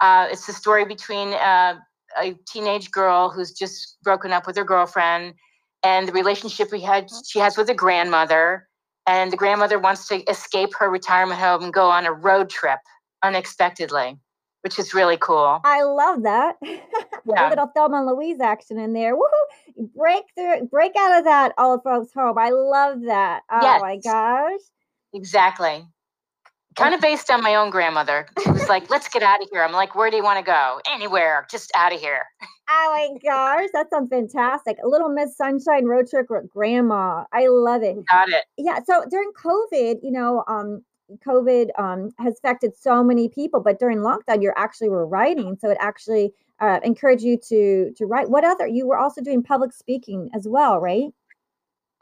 Uh, 0.00 0.28
it's 0.30 0.46
the 0.46 0.52
story 0.52 0.84
between 0.84 1.34
uh, 1.34 1.74
a 2.20 2.34
teenage 2.48 2.90
girl 2.90 3.30
who's 3.30 3.52
just 3.52 3.98
broken 4.02 4.32
up 4.32 4.46
with 4.46 4.56
her 4.56 4.64
girlfriend 4.64 5.34
and 5.82 6.08
the 6.08 6.12
relationship 6.12 6.72
we 6.72 6.80
had 6.80 7.10
she 7.26 7.38
has 7.38 7.56
with 7.56 7.68
her 7.68 7.74
grandmother 7.74 8.66
and 9.06 9.32
the 9.32 9.36
grandmother 9.36 9.78
wants 9.78 10.08
to 10.08 10.22
escape 10.24 10.70
her 10.78 10.90
retirement 10.90 11.40
home 11.40 11.62
and 11.62 11.72
go 11.72 11.88
on 11.88 12.06
a 12.06 12.12
road 12.12 12.50
trip 12.50 12.80
unexpectedly 13.22 14.18
which 14.62 14.78
is 14.78 14.92
really 14.92 15.16
cool 15.16 15.60
I 15.64 15.82
love 15.82 16.22
that. 16.22 16.56
Yeah. 17.26 17.48
a 17.48 17.50
little 17.50 17.66
Thelma 17.66 17.98
and 17.98 18.06
Louise 18.06 18.40
action 18.40 18.78
in 18.78 18.94
there. 18.94 19.14
Woohoo! 19.14 19.90
Break 19.94 20.24
through, 20.34 20.68
break 20.68 20.92
out 20.98 21.18
of 21.18 21.24
that 21.24 21.52
old 21.58 21.82
folks 21.84 22.12
home. 22.14 22.38
I 22.38 22.48
love 22.48 23.02
that. 23.02 23.42
Oh 23.52 23.78
my 23.78 23.98
gosh. 23.98 24.60
exactly 25.12 25.84
kind 26.76 26.94
of 26.94 27.00
based 27.00 27.30
on 27.30 27.42
my 27.42 27.54
own 27.54 27.70
grandmother 27.70 28.26
she 28.42 28.50
was 28.50 28.68
like 28.68 28.88
let's 28.90 29.08
get 29.08 29.22
out 29.22 29.42
of 29.42 29.48
here 29.52 29.62
i'm 29.62 29.72
like 29.72 29.94
where 29.94 30.10
do 30.10 30.16
you 30.16 30.22
want 30.22 30.38
to 30.38 30.44
go 30.44 30.80
anywhere 30.90 31.46
just 31.50 31.70
out 31.74 31.92
of 31.92 32.00
here 32.00 32.22
Oh 32.72 32.90
my 32.92 33.18
gosh, 33.18 33.68
that 33.72 33.90
sounds 33.90 34.10
fantastic. 34.10 34.76
A 34.84 34.86
little 34.86 35.08
Miss 35.08 35.36
Sunshine 35.36 35.86
road 35.86 36.06
trip 36.08 36.26
with 36.30 36.48
grandma. 36.48 37.24
I 37.32 37.48
love 37.48 37.82
it. 37.82 37.96
got 38.08 38.28
it 38.28 38.44
Yeah, 38.56 38.78
so 38.86 39.04
during 39.10 39.32
COVID, 39.32 39.96
you 40.02 40.12
know, 40.12 40.44
um 40.46 40.84
COVID 41.26 41.70
um 41.78 42.10
has 42.18 42.38
affected 42.38 42.76
so 42.76 43.02
many 43.02 43.28
people, 43.28 43.60
but 43.60 43.80
during 43.80 43.98
lockdown 43.98 44.40
you 44.40 44.52
actually 44.56 44.88
were 44.88 45.06
writing, 45.06 45.58
so 45.60 45.68
it 45.68 45.78
actually 45.80 46.32
uh, 46.60 46.78
encouraged 46.84 47.24
you 47.24 47.38
to 47.48 47.92
to 47.96 48.06
write. 48.06 48.30
What 48.30 48.44
other? 48.44 48.68
You 48.68 48.86
were 48.86 48.98
also 48.98 49.20
doing 49.20 49.42
public 49.42 49.72
speaking 49.72 50.30
as 50.32 50.46
well, 50.46 50.78
right? 50.78 51.08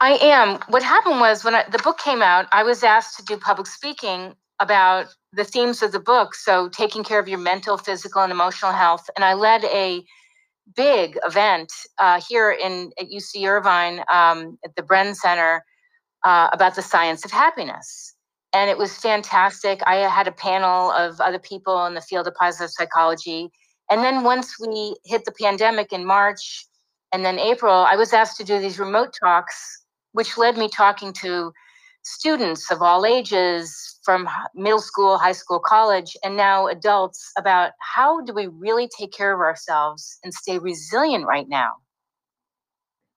I 0.01 0.17
am. 0.21 0.59
What 0.67 0.83
happened 0.83 1.19
was 1.19 1.43
when 1.43 1.55
I, 1.55 1.65
the 1.69 1.79
book 1.79 1.97
came 1.97 2.21
out, 2.21 2.45
I 2.51 2.63
was 2.63 2.83
asked 2.83 3.17
to 3.17 3.23
do 3.23 3.37
public 3.37 3.67
speaking 3.67 4.35
about 4.59 5.07
the 5.33 5.43
themes 5.43 5.81
of 5.81 5.91
the 5.91 5.99
book. 5.99 6.35
So, 6.35 6.69
taking 6.69 7.03
care 7.03 7.19
of 7.19 7.27
your 7.27 7.39
mental, 7.39 7.77
physical, 7.77 8.21
and 8.21 8.31
emotional 8.31 8.71
health. 8.71 9.09
And 9.15 9.23
I 9.23 9.33
led 9.33 9.63
a 9.65 10.03
big 10.75 11.17
event 11.25 11.71
uh, 11.97 12.21
here 12.27 12.51
in 12.51 12.91
at 12.99 13.07
UC 13.07 13.47
Irvine 13.47 14.03
um, 14.11 14.57
at 14.63 14.75
the 14.75 14.83
Bren 14.83 15.15
Center 15.15 15.63
uh, 16.23 16.49
about 16.51 16.75
the 16.75 16.81
science 16.81 17.25
of 17.25 17.31
happiness. 17.31 18.15
And 18.53 18.69
it 18.69 18.77
was 18.77 18.97
fantastic. 18.97 19.81
I 19.85 19.95
had 20.09 20.27
a 20.27 20.31
panel 20.31 20.91
of 20.91 21.21
other 21.21 21.39
people 21.39 21.85
in 21.85 21.93
the 21.93 22.01
field 22.01 22.27
of 22.27 22.33
positive 22.33 22.71
psychology. 22.71 23.51
And 23.91 24.03
then 24.03 24.23
once 24.23 24.59
we 24.59 24.95
hit 25.05 25.25
the 25.25 25.33
pandemic 25.39 25.93
in 25.93 26.05
March 26.05 26.65
and 27.13 27.23
then 27.23 27.39
April, 27.39 27.73
I 27.73 27.95
was 27.95 28.13
asked 28.13 28.37
to 28.37 28.43
do 28.43 28.59
these 28.59 28.79
remote 28.79 29.15
talks, 29.23 29.83
which 30.13 30.37
led 30.37 30.57
me 30.57 30.67
talking 30.67 31.13
to 31.13 31.51
students 32.03 32.71
of 32.71 32.81
all 32.81 33.05
ages 33.05 33.99
from 34.03 34.27
middle 34.55 34.81
school, 34.81 35.17
high 35.17 35.33
school, 35.33 35.59
college, 35.59 36.15
and 36.23 36.35
now 36.35 36.67
adults 36.67 37.31
about 37.37 37.71
how 37.79 38.21
do 38.21 38.33
we 38.33 38.47
really 38.47 38.89
take 38.97 39.11
care 39.11 39.33
of 39.33 39.39
ourselves 39.39 40.17
and 40.23 40.33
stay 40.33 40.57
resilient 40.57 41.25
right 41.25 41.47
now. 41.47 41.73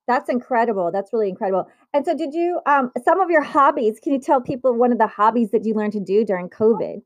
That's 0.09 0.29
incredible. 0.29 0.91
That's 0.93 1.13
really 1.13 1.29
incredible. 1.29 1.71
And 1.95 2.05
so, 2.05 2.17
did 2.17 2.35
you, 2.35 2.61
um, 2.67 2.91
some 3.05 3.21
of 3.21 3.31
your 3.31 3.43
hobbies, 3.43 4.01
can 4.01 4.13
you 4.13 4.19
tell 4.19 4.41
people 4.41 4.75
one 4.75 4.93
of 4.93 4.99
the 4.99 5.07
hobbies 5.07 5.51
that 5.53 5.65
you 5.65 5.75
learned 5.75 5.93
to 5.93 6.01
do 6.01 6.25
during 6.25 6.49
COVID? 6.49 7.03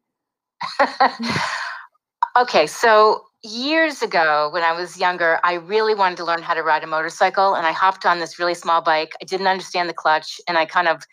okay. 2.39 2.67
So, 2.67 3.23
years 3.43 4.03
ago 4.03 4.49
when 4.53 4.63
I 4.63 4.73
was 4.73 4.99
younger, 4.99 5.39
I 5.45 5.55
really 5.55 5.95
wanted 5.95 6.17
to 6.17 6.25
learn 6.25 6.43
how 6.43 6.55
to 6.55 6.63
ride 6.63 6.83
a 6.83 6.87
motorcycle. 6.87 7.55
And 7.55 7.67
I 7.67 7.73
hopped 7.73 8.07
on 8.07 8.19
this 8.19 8.39
really 8.39 8.55
small 8.55 8.83
bike. 8.83 9.13
I 9.21 9.25
didn't 9.25 9.47
understand 9.47 9.89
the 9.89 9.95
clutch 9.95 10.41
and 10.49 10.59
I 10.59 10.67
kind 10.67 10.89
of 10.89 11.07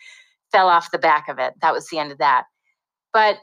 fell 0.54 0.68
off 0.68 0.92
the 0.92 0.98
back 0.98 1.28
of 1.28 1.38
it. 1.38 1.54
That 1.60 1.72
was 1.72 1.88
the 1.88 1.98
end 1.98 2.12
of 2.12 2.18
that. 2.18 2.44
But 3.12 3.38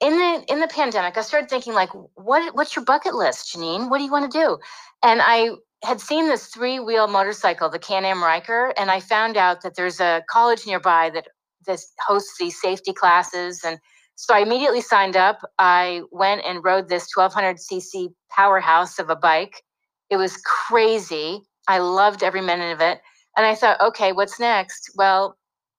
in 0.00 0.12
the 0.12 0.44
in 0.52 0.60
the 0.60 0.68
pandemic, 0.68 1.16
I 1.16 1.22
started 1.22 1.48
thinking 1.48 1.72
like, 1.72 1.88
what 2.14 2.54
what's 2.54 2.76
your 2.76 2.84
bucket 2.84 3.14
list, 3.14 3.54
Janeane? 3.54 3.88
What 3.88 3.98
do 3.98 4.04
you 4.04 4.12
want 4.12 4.30
to 4.30 4.38
do? 4.38 4.58
And 5.02 5.22
I 5.22 5.52
had 5.82 6.00
seen 6.00 6.28
this 6.28 6.48
three 6.48 6.78
wheel 6.78 7.08
motorcycle, 7.08 7.70
the 7.70 7.78
Can 7.78 8.04
Am 8.04 8.22
Ryker, 8.22 8.74
and 8.76 8.90
I 8.90 9.00
found 9.00 9.36
out 9.36 9.62
that 9.62 9.76
there's 9.76 10.00
a 10.00 10.22
college 10.28 10.66
nearby 10.66 11.10
that 11.10 11.28
this 11.66 11.92
hosts 12.06 12.36
these 12.38 12.60
safety 12.60 12.92
classes. 12.92 13.64
And 13.64 13.78
so 14.16 14.34
I 14.34 14.40
immediately 14.40 14.80
signed 14.80 15.16
up. 15.16 15.38
I 15.58 16.02
went 16.10 16.42
and 16.46 16.64
rode 16.64 16.88
this 16.88 17.08
1200 17.14 17.56
cc 17.56 18.12
powerhouse 18.30 18.98
of 18.98 19.10
a 19.10 19.16
bike. 19.16 19.62
It 20.10 20.16
was 20.16 20.36
crazy. 20.38 21.40
I 21.68 21.78
loved 21.78 22.22
every 22.22 22.40
minute 22.42 22.72
of 22.72 22.80
it. 22.80 23.00
And 23.36 23.44
I 23.44 23.54
thought, 23.54 23.80
okay, 23.80 24.12
what's 24.12 24.40
next? 24.40 24.90
Well, 24.96 25.36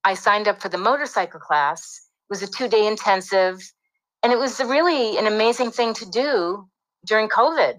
I 0.08 0.13
signed 0.13 0.48
up 0.48 0.62
for 0.62 0.70
the 0.70 0.78
motorcycle 0.78 1.41
class. 1.41 2.08
It 2.30 2.34
was 2.34 2.41
a 2.41 2.48
two 2.48 2.70
day 2.70 2.88
intensive. 2.88 3.60
And 4.24 4.32
it 4.32 4.39
was 4.39 4.58
really 4.62 5.17
an 5.17 5.28
amazing 5.28 5.72
thing 5.72 5.93
to 5.96 6.10
do 6.10 6.65
during 7.06 7.28
COVID. 7.28 7.78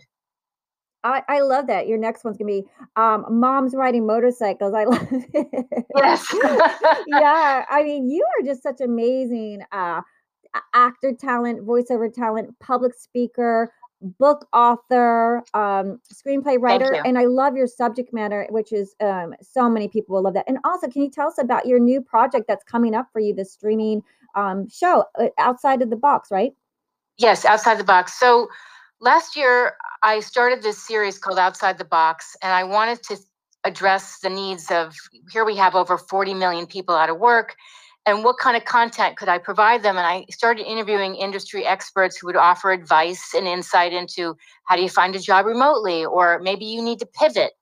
I, 1.05 1.23
I 1.27 1.41
love 1.41 1.69
that. 1.69 1.89
Your 1.89 1.97
next 1.97 2.25
one's 2.25 2.37
gonna 2.37 2.53
be 2.53 2.65
um, 2.97 3.25
moms 3.31 3.75
riding 3.75 4.07
motorcycles. 4.07 4.75
I 4.75 4.85
love 4.93 5.09
it. 5.11 5.87
Yes. 5.97 6.27
yeah. 7.07 7.65
I 7.71 7.83
mean, 7.83 8.11
you 8.11 8.27
are 8.39 8.45
just 8.45 8.63
such 8.63 8.83
amazing 8.83 9.63
uh, 9.73 10.03
actor 10.75 11.15
talent, 11.19 11.67
voiceover 11.67 12.13
talent, 12.13 12.55
public 12.61 12.93
speaker, 12.93 13.73
book 14.01 14.47
author, 14.53 15.43
um, 15.55 16.01
screenplay 16.13 16.57
writer, 16.61 17.03
and 17.05 17.19
I 17.19 17.25
love 17.25 17.57
your 17.57 17.67
subject 17.67 18.13
matter, 18.13 18.47
which 18.51 18.73
is 18.73 18.95
um, 19.01 19.35
so 19.43 19.69
many 19.69 19.89
people 19.89 20.15
will 20.15 20.23
love 20.23 20.35
that. 20.35 20.45
And 20.49 20.59
also, 20.65 20.89
can 20.89 21.03
you 21.03 21.11
tell 21.11 21.29
us 21.29 21.39
about 21.39 21.67
your 21.67 21.79
new 21.79 22.01
project 22.01 22.47
that's 22.49 22.65
coming 22.65 22.95
up 22.95 23.09
for 23.13 23.21
you, 23.21 23.35
the 23.35 23.45
streaming 23.45 24.03
um, 24.35 24.69
show, 24.69 25.05
uh, 25.19 25.29
Outside 25.39 25.83
of 25.83 25.91
the 25.91 25.97
Box, 25.97 26.31
right? 26.31 26.53
Yes, 27.17 27.45
Outside 27.45 27.79
the 27.79 27.85
Box. 27.85 28.19
So 28.19 28.49
last 29.01 29.37
year, 29.37 29.75
I 30.03 30.21
started 30.21 30.63
this 30.63 30.87
series 30.87 31.19
called 31.19 31.39
Outside 31.39 31.79
the 31.79 31.85
Box, 31.85 32.37
and 32.43 32.53
I 32.53 32.65
wanted 32.65 33.03
to 33.05 33.17
address 33.65 34.21
the 34.21 34.31
needs 34.31 34.71
of 34.71 34.95
here 35.33 35.45
we 35.45 35.57
have 35.57 35.75
over 35.75 35.99
40 35.99 36.35
million 36.35 36.67
people 36.67 36.95
out 36.95 37.11
of 37.11 37.19
work 37.19 37.57
and 38.09 38.25
what 38.25 38.39
kind 38.39 38.57
of 38.57 38.65
content 38.65 39.19
could 39.19 39.29
I 39.29 39.37
provide 39.37 39.83
them? 39.83 39.99
And 39.99 40.07
I 40.07 40.25
started 40.31 40.67
interviewing 40.67 41.15
industry 41.15 41.67
experts 41.67 42.17
who 42.17 42.27
would 42.27 42.37
offer 42.37 42.73
advice 42.73 43.35
and 43.35 43.47
insight 43.47 43.93
into 43.93 44.35
how 44.65 44.77
do 44.77 44.83
you 44.83 44.89
find 44.89 45.15
a 45.15 45.19
job 45.19 45.45
remotely, 45.45 46.07
or 46.07 46.39
maybe 46.39 46.65
you 46.65 46.81
need 46.81 47.01
to 47.01 47.07
pivot. 47.07 47.53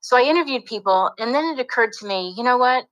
So 0.00 0.16
I 0.16 0.22
interviewed 0.22 0.64
people, 0.64 1.12
and 1.20 1.32
then 1.32 1.44
it 1.44 1.60
occurred 1.60 1.92
to 2.00 2.06
me, 2.06 2.34
you 2.36 2.42
know 2.42 2.58
what? 2.58 2.86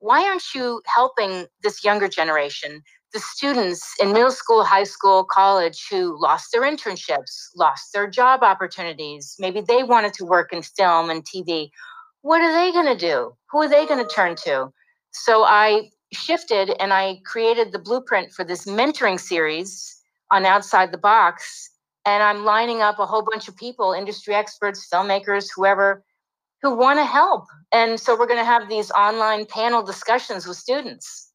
Why 0.00 0.28
aren't 0.28 0.54
you 0.54 0.82
helping 0.86 1.46
this 1.62 1.82
younger 1.82 2.08
generation 2.08 2.82
the 3.12 3.20
students 3.20 3.94
in 4.00 4.12
middle 4.12 4.30
school, 4.30 4.62
high 4.62 4.84
school, 4.84 5.24
college 5.24 5.86
who 5.90 6.20
lost 6.20 6.52
their 6.52 6.62
internships, 6.62 7.48
lost 7.56 7.92
their 7.92 8.08
job 8.08 8.44
opportunities. 8.44 9.34
Maybe 9.38 9.60
they 9.60 9.82
wanted 9.82 10.14
to 10.14 10.24
work 10.24 10.52
in 10.52 10.62
film 10.62 11.10
and 11.10 11.24
TV. 11.24 11.70
What 12.22 12.40
are 12.40 12.52
they 12.52 12.70
going 12.70 12.86
to 12.86 12.96
do? 12.96 13.32
Who 13.50 13.62
are 13.62 13.68
they 13.68 13.84
going 13.84 14.06
to 14.06 14.14
turn 14.14 14.36
to? 14.44 14.68
So 15.10 15.42
I 15.42 15.90
shifted 16.12 16.70
and 16.80 16.92
I 16.92 17.20
created 17.24 17.72
the 17.72 17.78
blueprint 17.78 18.32
for 18.32 18.44
this 18.44 18.66
mentoring 18.66 19.18
series 19.18 19.96
on 20.30 20.46
Outside 20.46 20.92
the 20.92 20.98
Box. 20.98 21.70
And 22.06 22.22
I'm 22.22 22.44
lining 22.44 22.80
up 22.80 22.98
a 22.98 23.06
whole 23.06 23.22
bunch 23.22 23.48
of 23.48 23.56
people, 23.56 23.92
industry 23.92 24.34
experts, 24.34 24.88
filmmakers, 24.92 25.48
whoever, 25.54 26.02
who 26.62 26.74
want 26.74 26.98
to 26.98 27.04
help. 27.04 27.44
And 27.72 28.00
so 28.00 28.18
we're 28.18 28.26
going 28.26 28.40
to 28.40 28.44
have 28.44 28.68
these 28.68 28.90
online 28.92 29.46
panel 29.46 29.82
discussions 29.82 30.46
with 30.46 30.56
students. 30.56 31.30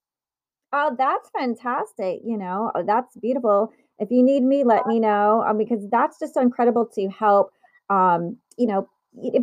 Oh, 0.74 0.96
that's 0.98 1.30
fantastic. 1.30 2.20
You 2.26 2.38
know, 2.38 2.72
oh, 2.76 2.84
that's 2.84 3.16
beautiful. 3.18 3.72
If 4.00 4.12
you 4.12 4.22
need 4.22 4.44
me, 4.44 4.64
let 4.64 4.88
me 4.88 5.00
know 5.00 5.44
um, 5.48 5.58
because 5.58 5.88
that's 5.90 6.20
just 6.20 6.34
so 6.34 6.42
incredible 6.42 6.86
to 6.96 7.08
help, 7.10 7.52
um, 7.90 8.38
you 8.58 8.68
know, 8.68 8.90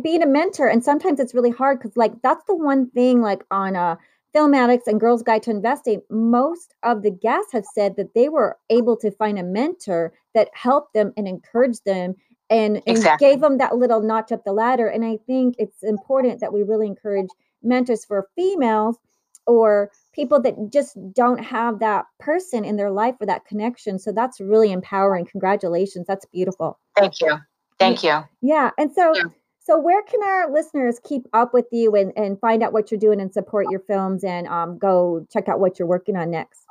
being 0.03 0.21
a 0.21 0.27
mentor. 0.27 0.67
And 0.67 0.83
sometimes 0.83 1.19
it's 1.19 1.33
really 1.33 1.49
hard 1.49 1.79
because, 1.79 1.97
like, 1.97 2.21
that's 2.21 2.43
the 2.45 2.55
one 2.55 2.89
thing, 2.91 3.21
like, 3.21 3.43
on 3.49 3.75
a 3.75 3.97
Film 4.33 4.53
Addicts 4.55 4.87
and 4.87 4.99
Girls 4.99 5.21
Guide 5.21 5.43
to 5.43 5.51
Investing, 5.51 6.01
most 6.09 6.73
of 6.81 7.03
the 7.03 7.11
guests 7.11 7.53
have 7.53 7.65
said 7.65 7.95
that 7.97 8.13
they 8.15 8.29
were 8.29 8.57
able 8.69 8.97
to 8.97 9.11
find 9.11 9.37
a 9.37 9.43
mentor 9.43 10.11
that 10.33 10.49
helped 10.53 10.93
them 10.93 11.13
and 11.15 11.27
encouraged 11.27 11.85
them 11.85 12.15
and, 12.49 12.77
and 12.77 12.97
exactly. 12.97 13.27
gave 13.27 13.41
them 13.41 13.59
that 13.59 13.75
little 13.75 14.01
notch 14.01 14.31
up 14.31 14.43
the 14.43 14.51
ladder. 14.51 14.87
And 14.87 15.05
I 15.05 15.17
think 15.27 15.55
it's 15.59 15.83
important 15.83 16.39
that 16.41 16.51
we 16.51 16.63
really 16.63 16.87
encourage 16.87 17.29
mentors 17.61 18.05
for 18.05 18.27
females 18.35 18.97
or 19.45 19.91
people 20.13 20.41
that 20.41 20.55
just 20.71 20.97
don't 21.13 21.43
have 21.43 21.79
that 21.79 22.05
person 22.19 22.65
in 22.65 22.75
their 22.75 22.91
life 22.91 23.15
or 23.19 23.27
that 23.27 23.45
connection. 23.45 23.99
So 23.99 24.11
that's 24.11 24.39
really 24.39 24.71
empowering. 24.71 25.25
Congratulations. 25.25 26.07
That's 26.07 26.25
beautiful. 26.25 26.79
Thank 26.97 27.21
you. 27.21 27.37
Thank 27.79 28.03
you. 28.03 28.23
Yeah. 28.41 28.71
And 28.77 28.91
so 28.93 29.15
yeah. 29.15 29.23
So 29.63 29.79
where 29.79 30.03
can 30.03 30.21
our 30.21 30.51
listeners 30.51 30.99
keep 31.03 31.25
up 31.31 31.53
with 31.53 31.67
you 31.71 31.95
and, 31.95 32.11
and 32.17 32.37
find 32.39 32.61
out 32.61 32.73
what 32.73 32.91
you're 32.91 32.99
doing 32.99 33.21
and 33.21 33.33
support 33.33 33.67
your 33.69 33.79
films 33.79 34.23
and 34.23 34.45
um, 34.47 34.77
go 34.77 35.25
check 35.31 35.47
out 35.47 35.61
what 35.61 35.79
you're 35.79 35.87
working 35.87 36.17
on 36.17 36.31
next? 36.31 36.65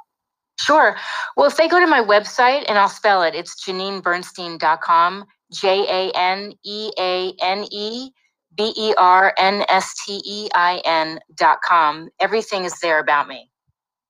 Sure. 0.61 0.94
Well, 1.37 1.46
if 1.46 1.57
they 1.57 1.68
go 1.68 1.81
to 1.81 1.87
my 1.87 2.02
website 2.02 2.64
and 2.68 2.78
I'll 2.78 2.90
spell 2.90 3.22
it, 3.22 3.35
it's 3.35 3.64
janeanebernstein.com, 3.64 5.24
J 5.50 5.87
A 5.88 6.16
N 6.16 6.52
E 6.64 6.90
A 6.98 7.33
N 7.40 7.66
E 7.70 8.11
B 8.57 8.74
E 8.76 8.94
R 8.98 9.33
N 9.38 9.64
S 9.70 9.94
T 10.05 10.20
E 10.24 10.50
I 10.55 10.83
N 10.85 11.18
dot 11.35 11.62
com. 11.62 12.11
Everything 12.20 12.64
is 12.64 12.78
there 12.81 12.98
about 12.98 13.26
me. 13.26 13.50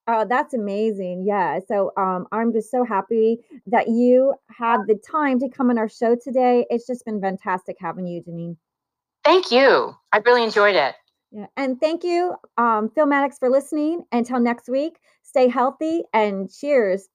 Oh, 0.09 0.27
that's 0.29 0.53
amazing. 0.53 1.25
Yeah. 1.25 1.61
So 1.69 1.93
um, 1.97 2.27
I'm 2.33 2.53
just 2.53 2.71
so 2.73 2.85
happy 2.85 3.39
that 3.69 3.89
you 3.89 4.35
had 4.49 4.79
the 4.89 4.97
time 4.97 5.39
to 5.39 5.49
come 5.49 5.71
on 5.71 5.79
our 5.79 5.89
show 5.89 6.17
today. 6.17 6.67
It's 6.69 6.87
just 6.89 7.05
been 7.05 7.21
fantastic 7.21 7.77
having 7.79 8.09
you, 8.09 8.21
Janeane. 8.21 8.57
Thank 9.25 9.51
you. 9.51 9.97
I 10.13 10.19
really 10.19 10.43
enjoyed 10.43 10.77
it. 10.77 10.95
Yeah. 11.31 11.47
And 11.57 11.81
thank 11.81 12.05
you, 12.05 12.35
um, 12.59 12.91
Film 12.91 13.13
Addicts, 13.13 13.39
for 13.39 13.49
listening. 13.49 14.05
Until 14.13 14.39
next 14.41 14.69
week, 14.69 14.99
stay 15.23 15.49
healthy 15.49 16.03
and 16.13 16.53
cheers. 16.53 17.09